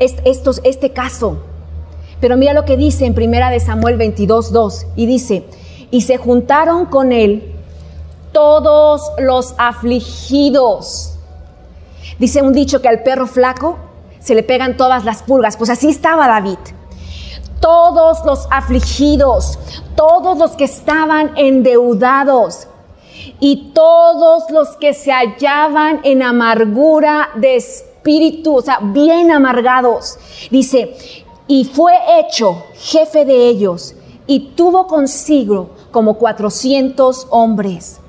estos, 0.00 0.60
este 0.64 0.90
caso. 0.90 1.44
Pero 2.20 2.36
mira 2.36 2.54
lo 2.54 2.64
que 2.64 2.76
dice 2.76 3.06
en 3.06 3.14
primera 3.14 3.50
de 3.50 3.60
Samuel 3.60 3.96
22, 3.96 4.52
2, 4.52 4.86
y 4.96 5.06
dice, 5.06 5.44
y 5.92 6.00
se 6.00 6.16
juntaron 6.16 6.86
con 6.86 7.12
él 7.12 7.54
todos 8.32 9.12
los 9.18 9.54
afligidos. 9.58 11.14
Dice 12.18 12.42
un 12.42 12.52
dicho 12.52 12.82
que 12.82 12.88
al 12.88 13.04
perro 13.04 13.28
flaco 13.28 13.78
se 14.18 14.34
le 14.34 14.42
pegan 14.42 14.76
todas 14.76 15.04
las 15.04 15.22
pulgas, 15.22 15.56
pues 15.56 15.70
así 15.70 15.88
estaba 15.88 16.26
David 16.26 16.58
todos 17.62 18.24
los 18.26 18.48
afligidos, 18.50 19.58
todos 19.94 20.36
los 20.36 20.50
que 20.56 20.64
estaban 20.64 21.32
endeudados 21.36 22.66
y 23.38 23.70
todos 23.72 24.50
los 24.50 24.70
que 24.76 24.92
se 24.92 25.12
hallaban 25.12 26.00
en 26.02 26.24
amargura 26.24 27.30
de 27.36 27.54
espíritu, 27.54 28.56
o 28.56 28.62
sea, 28.62 28.80
bien 28.82 29.30
amargados. 29.30 30.18
Dice, 30.50 30.96
y 31.46 31.64
fue 31.64 31.94
hecho 32.18 32.64
jefe 32.74 33.24
de 33.24 33.46
ellos 33.46 33.94
y 34.26 34.54
tuvo 34.56 34.88
consigo 34.88 35.70
como 35.92 36.14
400 36.18 37.28
hombres. 37.30 38.00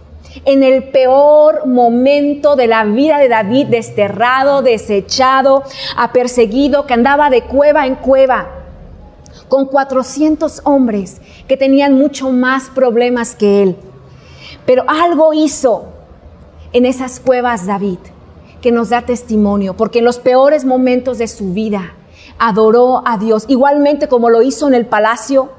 En 0.45 0.63
el 0.63 0.85
peor 0.85 1.67
momento 1.67 2.55
de 2.55 2.65
la 2.65 2.83
vida 2.85 3.19
de 3.19 3.29
David, 3.29 3.67
desterrado, 3.67 4.63
desechado, 4.63 5.63
aperseguido, 5.95 6.87
que 6.87 6.95
andaba 6.95 7.29
de 7.29 7.43
cueva 7.43 7.85
en 7.85 7.95
cueva 7.95 8.47
con 9.47 9.67
400 9.67 10.61
hombres 10.63 11.21
que 11.47 11.57
tenían 11.57 11.93
mucho 11.93 12.31
más 12.31 12.71
problemas 12.73 13.35
que 13.35 13.61
él. 13.61 13.75
Pero 14.65 14.83
algo 14.87 15.33
hizo 15.33 15.85
en 16.71 16.85
esas 16.85 17.19
cuevas 17.19 17.67
David 17.67 17.99
que 18.61 18.71
nos 18.71 18.89
da 18.89 19.03
testimonio, 19.03 19.75
porque 19.75 19.99
en 19.99 20.05
los 20.05 20.17
peores 20.17 20.65
momentos 20.65 21.17
de 21.17 21.27
su 21.27 21.53
vida 21.53 21.93
adoró 22.39 23.03
a 23.05 23.17
Dios, 23.17 23.45
igualmente 23.47 24.07
como 24.07 24.29
lo 24.29 24.41
hizo 24.41 24.67
en 24.67 24.73
el 24.73 24.85
palacio, 24.85 25.51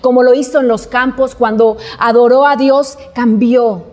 como 0.00 0.22
lo 0.22 0.34
hizo 0.34 0.60
en 0.60 0.68
los 0.68 0.86
campos, 0.86 1.34
cuando 1.34 1.76
adoró 1.98 2.46
a 2.46 2.56
Dios, 2.56 2.98
cambió 3.14 3.92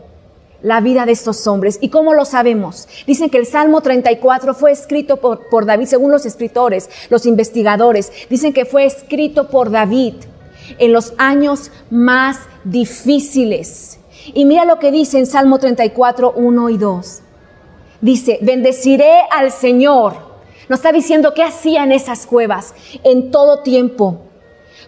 la 0.61 0.81
vida 0.81 1.05
de 1.05 1.13
estos 1.13 1.45
hombres. 1.47 1.77
¿Y 1.81 1.89
cómo 1.89 2.13
lo 2.13 2.25
sabemos? 2.25 2.87
Dicen 3.07 3.29
que 3.29 3.37
el 3.37 3.45
Salmo 3.45 3.81
34 3.81 4.53
fue 4.53 4.71
escrito 4.71 5.17
por, 5.17 5.65
David, 5.65 5.85
según 5.85 6.11
los 6.11 6.25
escritores, 6.25 6.89
los 7.09 7.25
investigadores, 7.25 8.11
dicen 8.29 8.53
que 8.53 8.65
fue 8.65 8.85
escrito 8.85 9.49
por 9.49 9.71
David 9.71 10.15
en 10.77 10.93
los 10.93 11.13
años 11.17 11.71
más 11.89 12.39
difíciles. 12.63 13.99
Y 14.33 14.45
mira 14.45 14.65
lo 14.65 14.79
que 14.79 14.91
dice 14.91 15.17
en 15.17 15.25
Salmo 15.25 15.59
34, 15.59 16.33
1 16.35 16.69
y 16.69 16.77
2. 16.77 17.19
Dice, 18.01 18.39
bendeciré 18.41 19.21
al 19.31 19.51
Señor. 19.51 20.29
Nos 20.67 20.79
está 20.79 20.91
diciendo 20.91 21.33
qué 21.33 21.43
hacía 21.43 21.83
en 21.83 21.91
esas 21.91 22.27
cuevas 22.27 22.75
en 23.03 23.31
todo 23.31 23.63
tiempo. 23.63 24.28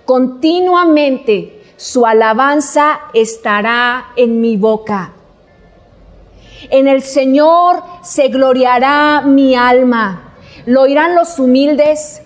Continuamente 0.06 1.62
su 1.78 2.06
alabanza 2.06 3.02
estará 3.14 4.12
en 4.16 4.40
mi 4.40 4.58
boca. 4.58 5.14
En 6.70 6.88
el 6.88 7.02
Señor 7.02 7.84
se 8.04 8.28
gloriará 8.28 9.22
mi 9.22 9.56
alma. 9.56 10.34
Lo 10.66 10.82
oirán 10.82 11.16
los 11.16 11.40
humildes, 11.40 12.22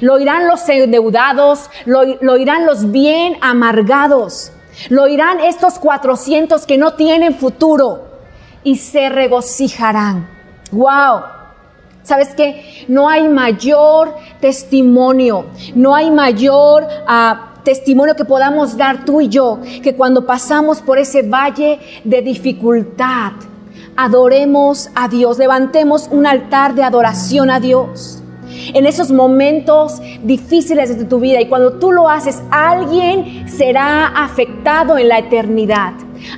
lo 0.00 0.14
oirán 0.14 0.48
los 0.48 0.66
endeudados, 0.68 1.70
lo, 1.84 2.02
lo 2.20 2.32
oirán 2.32 2.64
los 2.66 2.90
bien 2.90 3.36
amargados, 3.42 4.52
lo 4.88 5.02
oirán 5.02 5.40
estos 5.40 5.78
cuatrocientos 5.78 6.66
que 6.66 6.78
no 6.78 6.94
tienen 6.94 7.34
futuro 7.34 8.08
y 8.62 8.76
se 8.76 9.10
regocijarán. 9.10 10.28
¡Wow! 10.72 11.43
¿Sabes 12.04 12.34
qué? 12.34 12.84
No 12.86 13.08
hay 13.08 13.26
mayor 13.28 14.14
testimonio, 14.38 15.46
no 15.74 15.94
hay 15.94 16.10
mayor 16.10 16.86
ah, 17.06 17.54
testimonio 17.64 18.14
que 18.14 18.26
podamos 18.26 18.76
dar 18.76 19.06
tú 19.06 19.22
y 19.22 19.28
yo 19.28 19.58
que 19.82 19.94
cuando 19.96 20.26
pasamos 20.26 20.82
por 20.82 20.98
ese 20.98 21.22
valle 21.22 21.80
de 22.04 22.20
dificultad, 22.20 23.32
adoremos 23.96 24.90
a 24.94 25.08
Dios, 25.08 25.38
levantemos 25.38 26.08
un 26.10 26.26
altar 26.26 26.74
de 26.74 26.82
adoración 26.82 27.48
a 27.48 27.58
Dios. 27.58 28.22
En 28.74 28.84
esos 28.84 29.10
momentos 29.10 30.02
difíciles 30.22 30.96
de 30.98 31.06
tu 31.06 31.20
vida 31.20 31.40
y 31.40 31.48
cuando 31.48 31.78
tú 31.78 31.90
lo 31.90 32.10
haces, 32.10 32.42
alguien 32.50 33.48
será 33.48 34.08
afectado 34.08 34.98
en 34.98 35.08
la 35.08 35.20
eternidad. 35.20 35.94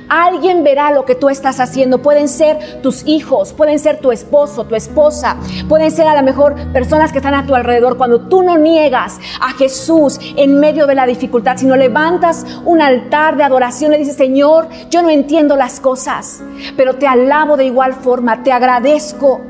Alguien 0.09 0.63
verá 0.63 0.91
lo 0.91 1.05
que 1.05 1.15
tú 1.15 1.29
estás 1.29 1.59
haciendo. 1.59 2.01
Pueden 2.01 2.27
ser 2.27 2.81
tus 2.81 3.05
hijos, 3.05 3.53
pueden 3.53 3.79
ser 3.79 3.99
tu 3.99 4.11
esposo, 4.11 4.65
tu 4.65 4.75
esposa, 4.75 5.37
pueden 5.67 5.91
ser 5.91 6.07
a 6.07 6.15
lo 6.15 6.23
mejor 6.23 6.55
personas 6.73 7.11
que 7.11 7.19
están 7.19 7.33
a 7.33 7.45
tu 7.45 7.55
alrededor. 7.55 7.97
Cuando 7.97 8.21
tú 8.21 8.43
no 8.43 8.57
niegas 8.57 9.19
a 9.41 9.53
Jesús 9.53 10.19
en 10.35 10.59
medio 10.59 10.87
de 10.87 10.95
la 10.95 11.05
dificultad, 11.05 11.57
sino 11.57 11.75
levantas 11.75 12.45
un 12.65 12.81
altar 12.81 13.37
de 13.37 13.43
adoración, 13.43 13.91
le 13.91 13.97
dices, 13.97 14.15
Señor, 14.15 14.67
yo 14.89 15.01
no 15.01 15.09
entiendo 15.09 15.55
las 15.55 15.79
cosas, 15.79 16.41
pero 16.75 16.95
te 16.95 17.07
alabo 17.07 17.57
de 17.57 17.65
igual 17.65 17.93
forma, 17.93 18.43
te 18.43 18.51
agradezco. 18.51 19.41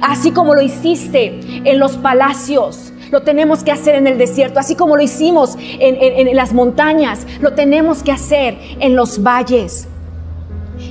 Así 0.00 0.32
como 0.32 0.54
lo 0.54 0.62
hiciste 0.62 1.40
en 1.64 1.78
los 1.78 1.96
palacios, 1.96 2.92
lo 3.10 3.22
tenemos 3.22 3.62
que 3.62 3.72
hacer 3.72 3.94
en 3.94 4.06
el 4.06 4.18
desierto, 4.18 4.58
así 4.58 4.74
como 4.74 4.96
lo 4.96 5.02
hicimos 5.02 5.56
en, 5.58 6.34
las 6.36 6.52
montañas, 6.52 7.26
lo 7.40 7.54
tenemos 7.54 8.02
que 8.02 8.12
hacer 8.12 8.58
en 8.80 8.96
los 8.96 9.22
valles. 9.22 9.88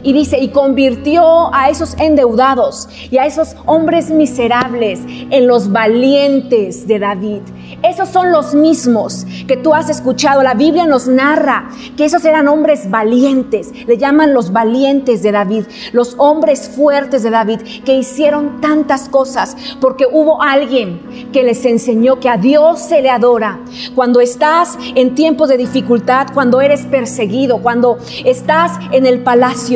Y 0.04 0.14
dice, 0.14 0.40
y 0.40 0.50
convirtió 0.50 1.54
a 1.54 1.70
esos 1.70 1.96
endeudados 2.00 2.88
y 3.10 3.18
a 3.18 3.26
esos 3.26 3.56
hombres 3.66 4.10
miserables 4.12 5.00
en 5.08 5.48
los 5.48 5.72
valientes 5.72 6.88
de 6.88 7.00
David. 7.00 7.42
Esos 7.84 8.10
son 8.10 8.32
los 8.32 8.54
mismos 8.54 9.26
que 9.48 9.58
tú 9.58 9.74
has 9.74 9.90
escuchado. 9.90 10.44
La 10.44 10.54
Biblia 10.54 10.86
nos 10.86 11.08
narra 11.08 11.70
que 11.98 12.06
esos 12.06 12.26
eran 12.26 12.48
hombres 12.48 12.90
valientes. 12.90 13.72
Le 13.88 13.98
llaman 13.98 14.34
los 14.34 14.52
valientes 14.52 15.22
de 15.24 15.32
David, 15.32 15.66
los 15.92 16.16
hombres 16.18 16.70
fuertes 16.70 17.24
de 17.24 17.30
David, 17.30 17.62
que 17.84 17.96
hicieron 17.96 18.62
tantas 18.62 19.10
cosas 19.10 19.56
porque 19.80 20.06
hubo 20.12 20.42
alguien 20.42 21.30
que 21.32 21.44
les 21.44 21.66
enseñó 21.66 22.20
que 22.20 22.30
a 22.30 22.38
Dios 22.38 22.80
se 22.80 23.02
le 23.02 23.10
adora. 23.10 23.60
Cuando 23.94 24.22
estás 24.22 24.78
en 24.96 25.16
tiempos 25.16 25.50
de 25.50 25.58
dificultad, 25.58 26.28
cuando 26.34 26.62
eres 26.62 26.86
perseguido, 26.86 27.60
cuando 27.60 27.98
estás 28.24 28.72
en 28.92 29.06
el 29.06 29.20
palacio, 29.22 29.75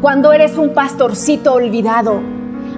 cuando 0.00 0.32
eres 0.32 0.56
un 0.56 0.72
pastorcito 0.72 1.52
olvidado, 1.52 2.20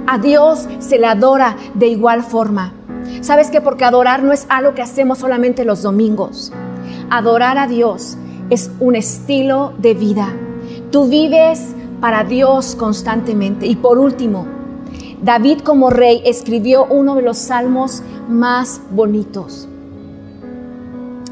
a 0.07 0.19
Dios 0.19 0.69
se 0.81 0.99
le 0.99 1.07
adora 1.07 1.57
de 1.75 1.87
igual 1.87 2.23
forma. 2.23 2.75
¿Sabes 3.21 3.51
qué? 3.51 3.61
Porque 3.61 3.85
adorar 3.85 4.23
no 4.23 4.33
es 4.33 4.47
algo 4.49 4.75
que 4.75 4.83
hacemos 4.83 5.19
solamente 5.19 5.65
los 5.65 5.83
domingos. 5.83 6.53
Adorar 7.11 7.59
a 7.59 7.67
Dios 7.67 8.17
es 8.51 8.71
un 8.81 8.97
estilo 8.97 9.73
de 9.79 9.95
vida. 9.95 10.29
Tú 10.91 11.09
vives 11.09 11.75
para 12.01 12.25
Dios 12.25 12.75
constantemente. 12.75 13.67
Y 13.67 13.77
por 13.77 13.99
último, 13.99 14.47
David 15.23 15.61
como 15.61 15.91
rey 15.91 16.23
escribió 16.25 16.87
uno 16.87 17.15
de 17.15 17.23
los 17.23 17.39
salmos 17.39 18.03
más 18.29 18.81
bonitos. 18.91 19.69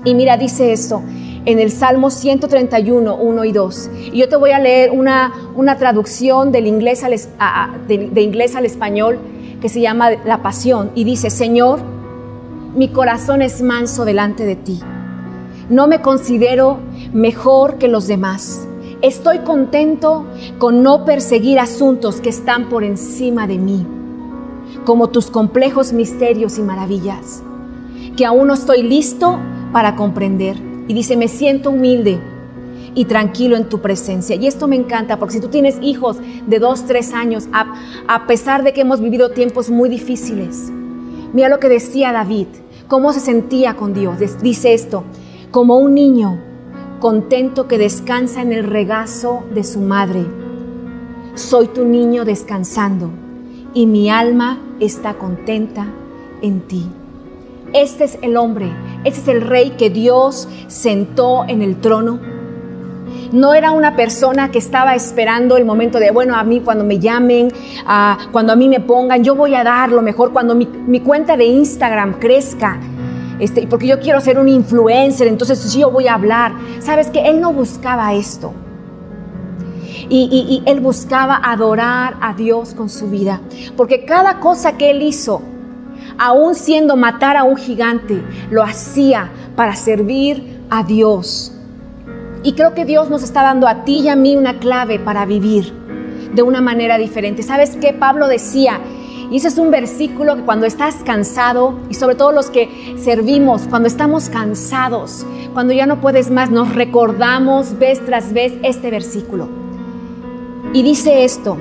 Y 0.05 0.15
mira, 0.15 0.37
dice 0.37 0.73
esto 0.73 1.03
en 1.47 1.59
el 1.59 1.71
Salmo 1.71 2.11
131, 2.11 3.17
1 3.17 3.45
y 3.45 3.53
2. 3.53 3.91
Y 4.13 4.19
yo 4.19 4.29
te 4.29 4.37
voy 4.37 4.51
a 4.51 4.59
leer 4.59 4.91
una, 4.91 5.33
una 5.55 5.77
traducción 5.77 6.53
del 6.53 6.67
inglés 6.67 7.03
al, 7.05 7.17
de 7.89 8.23
inglés 8.23 8.57
al 8.57 8.67
español 8.67 9.19
que 9.61 9.69
se 9.69 9.81
llama 9.81 10.11
La 10.25 10.43
Pasión 10.43 10.91
y 10.95 11.05
dice, 11.05 11.31
Señor, 11.31 11.81
mi 12.75 12.89
corazón 12.89 13.43
es 13.43 13.63
manso 13.63 14.05
delante 14.05 14.45
de 14.45 14.57
ti. 14.57 14.81
No 15.69 15.87
me 15.87 16.01
considero 16.01 16.79
mejor 17.13 17.79
que 17.79 17.89
los 17.89 18.07
demás. 18.07 18.67
Estoy 19.03 19.39
contento 19.41 20.27
con 20.59 20.83
no 20.83 21.05
perseguir 21.05 21.59
asuntos 21.59 22.21
que 22.21 22.29
están 22.29 22.69
por 22.69 22.85
encima 22.85 23.47
de 23.47 23.59
mí, 23.59 23.87
como 24.85 25.09
tus 25.09 25.31
complejos 25.31 25.93
misterios 25.93 26.59
y 26.59 26.63
maravillas, 26.63 27.43
que 28.17 28.27
aún 28.27 28.49
no 28.49 28.55
estoy 28.55 28.83
listo 28.83 29.39
para 29.73 29.97
comprender. 29.97 30.70
Y 30.91 30.93
dice, 30.93 31.17
me 31.17 31.29
siento 31.29 31.71
humilde 31.71 32.19
y 32.97 33.05
tranquilo 33.05 33.55
en 33.55 33.69
tu 33.69 33.81
presencia. 33.81 34.35
Y 34.35 34.49
esto 34.49 34.67
me 34.67 34.75
encanta, 34.75 35.21
porque 35.21 35.35
si 35.35 35.41
tú 35.41 35.47
tienes 35.47 35.79
hijos 35.81 36.17
de 36.49 36.59
dos, 36.59 36.85
tres 36.85 37.13
años, 37.13 37.47
a, 37.53 37.77
a 38.09 38.27
pesar 38.27 38.65
de 38.65 38.73
que 38.73 38.81
hemos 38.81 39.01
vivido 39.01 39.31
tiempos 39.31 39.71
muy 39.71 39.89
difíciles, 39.89 40.69
mira 41.33 41.49
lo 41.49 41.61
que 41.61 41.69
decía 41.69 42.11
David, 42.11 42.49
cómo 42.89 43.13
se 43.13 43.21
sentía 43.21 43.77
con 43.77 43.95
Dios. 43.95 44.17
Dice 44.43 44.75
esto, 44.75 45.05
como 45.53 45.79
un 45.79 45.95
niño 45.95 46.41
contento 46.99 47.69
que 47.69 47.79
descansa 47.79 48.43
en 48.43 48.53
el 48.53 48.65
regazo 48.65 49.45
de 49.55 49.63
su 49.63 49.79
madre. 49.79 50.27
Soy 51.37 51.69
tu 51.69 51.85
niño 51.85 52.25
descansando 52.25 53.11
y 53.75 53.87
mi 53.87 54.11
alma 54.11 54.59
está 54.81 55.15
contenta 55.15 55.87
en 56.43 56.63
ti. 56.63 56.85
Este 57.73 58.05
es 58.05 58.19
el 58.23 58.37
hombre, 58.37 58.73
este 59.05 59.21
es 59.21 59.29
el 59.29 59.43
rey 59.43 59.71
que 59.71 59.91
Dios 59.91 60.49
sentó 60.67 61.45
en 61.47 61.63
el 61.63 61.77
trono. 61.81 62.19
No 63.33 63.55
era 63.55 63.71
una 63.71 63.95
persona 63.95 64.51
que 64.51 64.59
estaba 64.59 64.97
esperando 64.97 65.57
el 65.57 65.65
momento 65.65 66.01
de, 66.01 66.11
bueno, 66.11 66.35
a 66.35 66.43
mí 66.43 66.61
cuando 66.61 66.85
me 66.85 66.99
llamen, 66.99 67.53
cuando 68.33 68.53
a 68.53 68.57
mí 68.57 68.69
me 68.69 68.81
pongan, 68.81 69.23
yo 69.23 69.37
voy 69.37 69.55
a 69.55 69.63
dar 69.63 69.91
lo 69.91 70.03
mejor, 70.03 70.33
cuando 70.33 70.57
mi, 70.57 71.01
cuenta 71.01 71.37
de 71.37 71.45
Instagram 71.45 72.19
crezca, 72.19 72.81
este, 73.39 73.69
porque 73.69 73.87
yo 73.87 74.01
quiero 74.01 74.21
ser 74.21 74.39
un 74.39 74.49
influencer, 74.49 75.29
entonces 75.29 75.73
yo 75.73 75.93
voy 75.93 76.09
a 76.09 76.15
hablar. 76.15 76.53
Sabes 76.81 77.09
que 77.09 77.29
él 77.29 77.41
no 77.41 77.53
buscaba 77.53 78.13
esto. 78.15 78.53
y, 80.13 80.63
él 80.67 80.81
buscaba 80.81 81.41
adorar 81.41 82.17
a 82.21 82.35
Dios 82.35 82.75
con 82.75 82.89
su 82.89 83.09
vida. 83.09 83.41
Porque 83.77 84.05
cada 84.05 84.41
cosa 84.41 84.77
que 84.77 84.91
él 84.91 85.03
hizo, 85.03 85.41
aún 86.19 86.55
siendo 86.55 86.97
matar 86.97 87.37
a 87.37 87.45
un 87.45 87.57
gigante, 87.57 88.23
lo 88.51 88.63
hacía 88.63 89.31
para 89.57 89.77
servir 89.77 90.61
a 90.71 90.83
Dios. 90.85 91.53
Y 92.43 92.53
creo 92.55 92.75
que 92.75 92.85
Dios 92.85 93.11
nos 93.11 93.23
está 93.23 93.43
dando 93.43 93.69
a 93.69 93.85
ti 93.85 94.01
y 94.01 94.09
a 94.09 94.17
mí 94.17 94.37
una 94.37 94.59
clave 94.59 94.99
para 94.99 95.27
vivir 95.27 95.73
de 96.35 96.43
una 96.43 96.61
manera 96.61 96.97
diferente. 96.97 97.43
¿Sabes 97.43 97.77
qué? 97.81 97.93
Pablo 97.93 98.29
decía, 98.29 98.81
y 99.31 99.37
ese 99.37 99.49
es 99.49 99.59
un 99.59 99.71
versículo 99.71 100.37
que 100.37 100.43
cuando 100.43 100.67
estás 100.67 100.97
cansado, 101.05 101.79
y 101.89 101.95
sobre 101.95 102.17
todo 102.17 102.33
los 102.33 102.51
que 102.51 102.97
servimos, 102.99 103.63
cuando 103.69 103.87
estamos 103.89 104.29
cansados, 104.29 105.25
cuando 105.53 105.73
ya 105.73 105.87
no 105.87 106.01
puedes 106.01 106.31
más, 106.31 106.51
nos 106.51 106.75
recordamos 106.75 107.79
vez 107.79 108.05
tras 108.05 108.33
vez 108.33 108.55
este 108.63 108.91
versículo. 108.91 109.49
Y 110.73 110.83
dice 110.83 111.25
esto, 111.25 111.59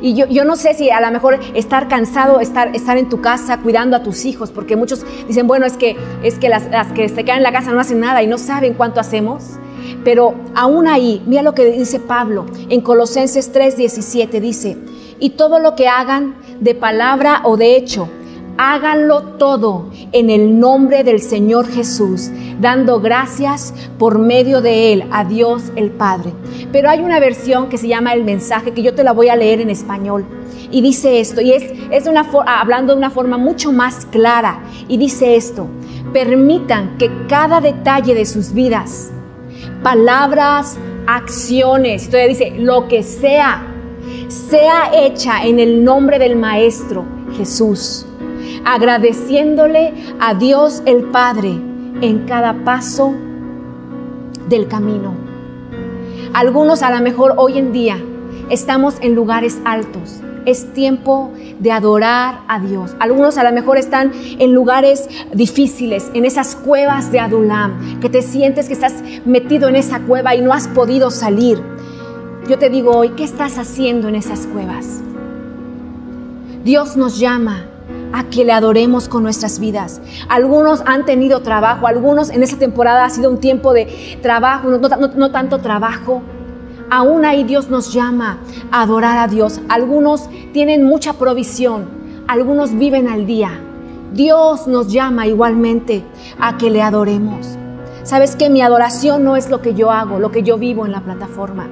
y 0.00 0.14
yo, 0.14 0.26
yo, 0.26 0.44
no 0.44 0.56
sé 0.56 0.74
si 0.74 0.90
a 0.90 1.00
lo 1.00 1.10
mejor 1.10 1.38
estar 1.54 1.88
cansado, 1.88 2.40
estar, 2.40 2.74
estar 2.74 2.98
en 2.98 3.08
tu 3.08 3.20
casa 3.20 3.58
cuidando 3.58 3.96
a 3.96 4.02
tus 4.02 4.24
hijos, 4.24 4.50
porque 4.50 4.76
muchos 4.76 5.04
dicen, 5.26 5.46
bueno, 5.46 5.66
es 5.66 5.76
que, 5.76 5.96
es 6.22 6.38
que 6.38 6.48
las, 6.48 6.70
las, 6.70 6.92
que 6.92 7.08
se 7.08 7.24
quedan 7.24 7.38
en 7.38 7.42
la 7.42 7.52
casa 7.52 7.72
no 7.72 7.80
hacen 7.80 8.00
nada 8.00 8.22
y 8.22 8.26
no 8.26 8.38
saben 8.38 8.74
cuánto 8.74 9.00
hacemos. 9.00 9.44
Pero 10.04 10.34
aún 10.54 10.88
ahí, 10.88 11.22
mira 11.26 11.42
lo 11.42 11.54
que 11.54 11.64
dice 11.64 12.00
Pablo 12.00 12.46
en 12.68 12.80
Colosenses 12.80 13.52
3:17, 13.52 14.40
dice, 14.40 14.76
y 15.18 15.30
todo 15.30 15.58
lo 15.58 15.74
que 15.74 15.88
hagan 15.88 16.36
de 16.60 16.74
palabra 16.74 17.42
o 17.44 17.56
de 17.56 17.76
hecho, 17.76 18.08
háganlo 18.58 19.22
todo 19.38 19.90
en 20.12 20.30
el 20.30 20.58
nombre 20.58 21.04
del 21.04 21.20
Señor 21.20 21.68
Jesús, 21.68 22.30
dando 22.60 23.00
gracias 23.00 23.74
por 23.98 24.18
medio 24.18 24.60
de 24.60 24.92
Él 24.92 25.04
a 25.10 25.24
Dios 25.24 25.72
el 25.76 25.90
Padre. 25.90 26.32
Pero 26.72 26.88
hay 26.88 27.00
una 27.00 27.20
versión 27.20 27.68
que 27.68 27.78
se 27.78 27.88
llama 27.88 28.14
el 28.14 28.24
mensaje, 28.24 28.72
que 28.72 28.82
yo 28.82 28.94
te 28.94 29.04
la 29.04 29.12
voy 29.12 29.28
a 29.28 29.36
leer 29.36 29.60
en 29.60 29.70
español. 29.70 30.24
Y 30.70 30.80
dice 30.80 31.20
esto, 31.20 31.40
y 31.40 31.52
es, 31.52 31.72
es 31.90 32.06
una 32.06 32.28
hablando 32.46 32.92
de 32.92 32.98
una 32.98 33.10
forma 33.10 33.38
mucho 33.38 33.72
más 33.72 34.06
clara. 34.06 34.60
Y 34.88 34.96
dice 34.96 35.36
esto, 35.36 35.68
permitan 36.12 36.98
que 36.98 37.10
cada 37.28 37.60
detalle 37.60 38.14
de 38.14 38.24
sus 38.24 38.52
vidas, 38.52 39.10
palabras, 39.82 40.78
acciones, 41.06 42.06
todavía 42.06 42.28
dice, 42.28 42.54
lo 42.58 42.88
que 42.88 43.02
sea, 43.02 43.66
sea 44.28 44.90
hecha 44.92 45.44
en 45.44 45.60
el 45.60 45.84
nombre 45.84 46.18
del 46.18 46.36
Maestro 46.36 47.04
Jesús, 47.36 48.06
agradeciéndole 48.64 49.92
a 50.20 50.34
Dios 50.34 50.82
el 50.86 51.04
Padre 51.04 51.50
en 52.00 52.26
cada 52.26 52.64
paso 52.64 53.14
del 54.48 54.68
camino. 54.68 55.14
Algunos 56.32 56.82
a 56.82 56.90
lo 56.90 57.02
mejor 57.02 57.34
hoy 57.36 57.58
en 57.58 57.72
día 57.72 57.98
estamos 58.50 58.96
en 59.00 59.14
lugares 59.14 59.58
altos. 59.64 60.20
Es 60.44 60.72
tiempo 60.74 61.32
de 61.58 61.72
adorar 61.72 62.40
a 62.46 62.60
Dios. 62.60 62.94
Algunos 63.00 63.36
a 63.36 63.42
lo 63.42 63.52
mejor 63.52 63.78
están 63.78 64.12
en 64.14 64.52
lugares 64.52 65.08
difíciles, 65.32 66.10
en 66.14 66.24
esas 66.24 66.54
cuevas 66.54 67.10
de 67.10 67.18
Adulam, 67.18 67.98
que 68.00 68.08
te 68.08 68.22
sientes 68.22 68.68
que 68.68 68.74
estás 68.74 68.94
metido 69.24 69.68
en 69.68 69.76
esa 69.76 70.00
cueva 70.00 70.36
y 70.36 70.42
no 70.42 70.52
has 70.52 70.68
podido 70.68 71.10
salir. 71.10 71.60
Yo 72.48 72.58
te 72.58 72.70
digo 72.70 72.92
hoy, 72.92 73.10
¿qué 73.16 73.24
estás 73.24 73.58
haciendo 73.58 74.08
en 74.08 74.14
esas 74.14 74.46
cuevas? 74.46 75.00
Dios 76.62 76.96
nos 76.96 77.18
llama 77.18 77.66
a 78.12 78.24
que 78.24 78.44
le 78.44 78.52
adoremos 78.52 79.08
con 79.08 79.22
nuestras 79.22 79.58
vidas. 79.58 80.00
Algunos 80.28 80.82
han 80.86 81.04
tenido 81.04 81.40
trabajo, 81.40 81.86
algunos 81.86 82.30
en 82.30 82.42
esta 82.42 82.58
temporada 82.58 83.04
ha 83.04 83.10
sido 83.10 83.30
un 83.30 83.38
tiempo 83.38 83.72
de 83.72 84.18
trabajo, 84.22 84.68
no, 84.68 85.30
tanto 85.30 85.58
trabajo. 85.58 86.22
Aún 86.90 87.24
ahí 87.24 87.44
Dios 87.44 87.68
nos 87.68 87.92
llama 87.92 88.38
a 88.70 88.82
adorar 88.82 89.18
a 89.18 89.28
Dios. 89.28 89.60
Algunos 89.68 90.28
tienen 90.52 90.84
mucha 90.84 91.14
provisión, 91.14 91.86
algunos 92.28 92.76
viven 92.76 93.08
al 93.08 93.26
día. 93.26 93.60
Dios 94.12 94.66
nos 94.66 94.92
llama 94.92 95.26
igualmente 95.26 96.04
a 96.38 96.56
que 96.56 96.70
le 96.70 96.82
adoremos. 96.82 97.58
Sabes 98.04 98.36
que 98.36 98.50
mi 98.50 98.62
adoración 98.62 99.24
no 99.24 99.36
es 99.36 99.50
lo 99.50 99.60
que 99.60 99.74
yo 99.74 99.90
hago, 99.90 100.20
lo 100.20 100.30
que 100.30 100.44
yo 100.44 100.58
vivo 100.58 100.86
en 100.86 100.92
la 100.92 101.00
plataforma. 101.00 101.68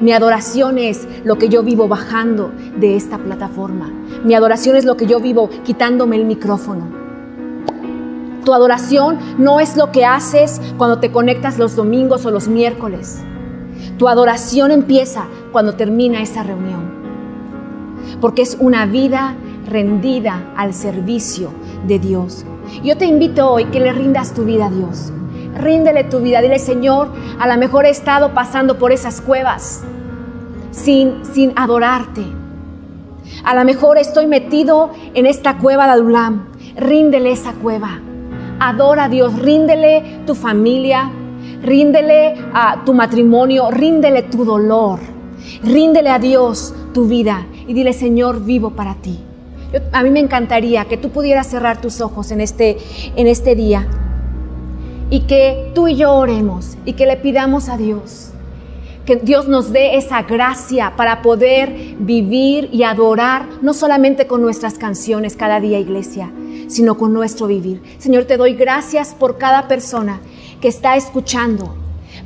Mi 0.00 0.12
adoración 0.12 0.78
es 0.78 1.08
lo 1.24 1.38
que 1.38 1.48
yo 1.48 1.64
vivo 1.64 1.88
bajando 1.88 2.52
de 2.78 2.94
esta 2.94 3.18
plataforma. 3.18 3.90
Mi 4.22 4.34
adoración 4.34 4.76
es 4.76 4.84
lo 4.84 4.96
que 4.96 5.06
yo 5.06 5.18
vivo 5.18 5.50
quitándome 5.64 6.14
el 6.14 6.24
micrófono. 6.24 6.86
Tu 8.44 8.54
adoración 8.54 9.18
no 9.38 9.58
es 9.58 9.76
lo 9.76 9.90
que 9.90 10.04
haces 10.04 10.60
cuando 10.76 11.00
te 11.00 11.10
conectas 11.10 11.58
los 11.58 11.74
domingos 11.74 12.24
o 12.26 12.30
los 12.30 12.46
miércoles. 12.46 13.18
Tu 13.98 14.06
adoración 14.06 14.70
empieza 14.70 15.26
cuando 15.50 15.74
termina 15.74 16.22
esa 16.22 16.44
reunión. 16.44 16.92
Porque 18.20 18.42
es 18.42 18.56
una 18.60 18.86
vida 18.86 19.34
rendida 19.68 20.52
al 20.56 20.74
servicio 20.74 21.50
de 21.88 21.98
Dios. 21.98 22.44
Yo 22.84 22.96
te 22.96 23.06
invito 23.06 23.50
hoy 23.50 23.64
que 23.64 23.80
le 23.80 23.92
rindas 23.92 24.32
tu 24.32 24.44
vida 24.44 24.66
a 24.66 24.70
Dios. 24.70 25.12
Ríndele 25.56 26.04
tu 26.04 26.20
vida. 26.20 26.40
Dile, 26.40 26.60
Señor, 26.60 27.08
a 27.40 27.48
lo 27.48 27.58
mejor 27.58 27.84
he 27.84 27.90
estado 27.90 28.32
pasando 28.32 28.78
por 28.78 28.92
esas 28.92 29.20
cuevas 29.20 29.82
sin, 30.70 31.24
sin 31.24 31.52
adorarte. 31.56 32.24
A 33.44 33.54
lo 33.54 33.64
mejor 33.64 33.98
estoy 33.98 34.26
metido 34.26 34.90
en 35.14 35.26
esta 35.26 35.58
cueva 35.58 35.86
de 35.86 35.92
Adulam. 35.92 36.48
Ríndele 36.76 37.32
esa 37.32 37.52
cueva. 37.52 38.00
Adora 38.60 39.04
a 39.04 39.08
Dios. 39.08 39.38
Ríndele 39.38 40.20
tu 40.26 40.34
familia. 40.34 41.10
Ríndele 41.62 42.34
a 42.52 42.84
tu 42.84 42.94
matrimonio. 42.94 43.70
Ríndele 43.70 44.22
tu 44.22 44.44
dolor. 44.44 45.00
Ríndele 45.62 46.10
a 46.10 46.18
Dios 46.18 46.74
tu 46.92 47.06
vida. 47.06 47.46
Y 47.66 47.74
dile, 47.74 47.92
Señor, 47.92 48.44
vivo 48.44 48.70
para 48.70 48.94
ti. 48.94 49.18
a 49.92 50.02
mí 50.02 50.10
me 50.10 50.20
encantaría 50.20 50.86
que 50.86 50.96
tú 50.96 51.10
pudieras 51.10 51.46
cerrar 51.46 51.80
tus 51.80 52.00
ojos 52.00 52.30
en 52.30 52.40
este, 52.40 52.78
en 53.16 53.26
este 53.26 53.54
día 53.54 53.86
y 55.10 55.20
que 55.20 55.70
tú 55.74 55.88
y 55.88 55.96
yo 55.96 56.14
oremos 56.14 56.76
y 56.84 56.94
que 56.94 57.06
le 57.06 57.16
pidamos 57.16 57.68
a 57.68 57.76
Dios 57.76 58.27
que 59.08 59.16
Dios 59.16 59.48
nos 59.48 59.72
dé 59.72 59.96
esa 59.96 60.20
gracia 60.24 60.92
para 60.94 61.22
poder 61.22 61.96
vivir 61.98 62.68
y 62.72 62.82
adorar, 62.82 63.46
no 63.62 63.72
solamente 63.72 64.26
con 64.26 64.42
nuestras 64.42 64.76
canciones 64.76 65.34
cada 65.34 65.60
día, 65.60 65.78
iglesia, 65.78 66.30
sino 66.68 66.98
con 66.98 67.14
nuestro 67.14 67.46
vivir. 67.46 67.80
Señor, 67.96 68.26
te 68.26 68.36
doy 68.36 68.52
gracias 68.52 69.14
por 69.14 69.38
cada 69.38 69.66
persona 69.66 70.20
que 70.60 70.68
está 70.68 70.94
escuchando 70.96 71.74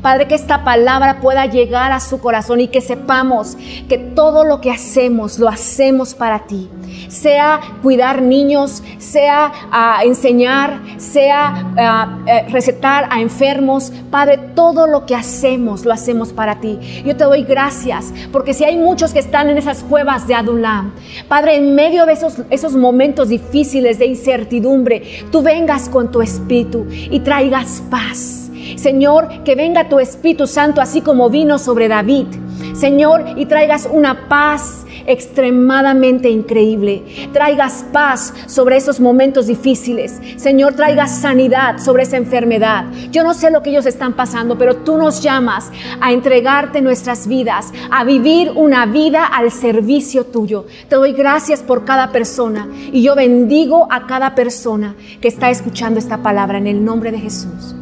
Padre, 0.02 0.26
que 0.26 0.34
esta 0.34 0.64
palabra 0.64 1.20
pueda 1.20 1.46
llegar 1.46 1.92
a 1.92 2.00
su 2.00 2.20
corazón 2.20 2.60
y 2.60 2.66
que 2.66 2.80
sepamos 2.80 3.56
que 3.88 3.98
todo 3.98 4.42
lo 4.44 4.60
que 4.60 4.72
hacemos 4.72 5.38
lo 5.38 5.48
hacemos 5.48 6.14
para 6.14 6.40
ti. 6.40 6.68
Sea 7.06 7.60
cuidar 7.82 8.20
niños, 8.20 8.82
sea 8.98 9.52
uh, 9.70 10.06
enseñar, 10.06 10.80
sea 10.98 11.66
uh, 11.76 12.48
uh, 12.48 12.52
recetar 12.52 13.06
a 13.10 13.20
enfermos. 13.20 13.92
Padre, 14.10 14.38
todo 14.56 14.88
lo 14.88 15.06
que 15.06 15.14
hacemos 15.14 15.84
lo 15.84 15.92
hacemos 15.92 16.32
para 16.32 16.58
ti. 16.58 16.80
Yo 17.06 17.16
te 17.16 17.22
doy 17.22 17.44
gracias 17.44 18.12
porque 18.32 18.54
si 18.54 18.64
hay 18.64 18.76
muchos 18.76 19.12
que 19.12 19.20
están 19.20 19.48
en 19.50 19.58
esas 19.58 19.84
cuevas 19.84 20.26
de 20.26 20.34
Adulam, 20.34 20.94
Padre, 21.28 21.56
en 21.56 21.76
medio 21.76 22.06
de 22.06 22.14
esos, 22.14 22.38
esos 22.50 22.74
momentos 22.74 23.28
difíciles 23.28 24.00
de 24.00 24.06
incertidumbre, 24.06 25.26
tú 25.30 25.42
vengas 25.42 25.88
con 25.88 26.10
tu 26.10 26.22
espíritu 26.22 26.86
y 26.90 27.20
traigas 27.20 27.84
paz 27.88 28.41
Señor, 28.76 29.28
que 29.44 29.54
venga 29.54 29.88
tu 29.88 29.98
Espíritu 29.98 30.46
Santo 30.46 30.80
así 30.80 31.00
como 31.00 31.30
vino 31.30 31.58
sobre 31.58 31.88
David. 31.88 32.26
Señor, 32.74 33.24
y 33.36 33.46
traigas 33.46 33.88
una 33.90 34.28
paz 34.28 34.86
extremadamente 35.06 36.30
increíble. 36.30 37.02
Traigas 37.32 37.84
paz 37.92 38.32
sobre 38.46 38.76
esos 38.76 39.00
momentos 39.00 39.46
difíciles. 39.46 40.20
Señor, 40.36 40.74
traigas 40.74 41.18
sanidad 41.18 41.78
sobre 41.78 42.04
esa 42.04 42.16
enfermedad. 42.16 42.84
Yo 43.10 43.24
no 43.24 43.34
sé 43.34 43.50
lo 43.50 43.62
que 43.62 43.70
ellos 43.70 43.86
están 43.86 44.14
pasando, 44.14 44.56
pero 44.56 44.76
tú 44.76 44.96
nos 44.96 45.22
llamas 45.22 45.70
a 46.00 46.12
entregarte 46.12 46.80
nuestras 46.80 47.26
vidas, 47.26 47.72
a 47.90 48.04
vivir 48.04 48.52
una 48.54 48.86
vida 48.86 49.26
al 49.26 49.50
servicio 49.50 50.24
tuyo. 50.24 50.66
Te 50.88 50.96
doy 50.96 51.12
gracias 51.12 51.62
por 51.62 51.84
cada 51.84 52.12
persona 52.12 52.68
y 52.92 53.02
yo 53.02 53.14
bendigo 53.14 53.86
a 53.90 54.06
cada 54.06 54.34
persona 54.34 54.94
que 55.20 55.28
está 55.28 55.50
escuchando 55.50 55.98
esta 55.98 56.22
palabra 56.22 56.58
en 56.58 56.66
el 56.66 56.84
nombre 56.84 57.10
de 57.10 57.18
Jesús. 57.18 57.74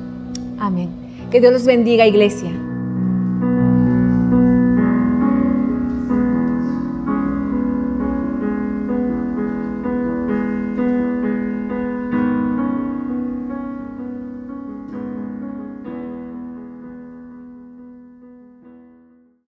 Amén. 0.61 0.90
Que 1.30 1.40
Dios 1.40 1.52
los 1.52 1.64
bendiga, 1.64 2.06
iglesia. 2.06 2.50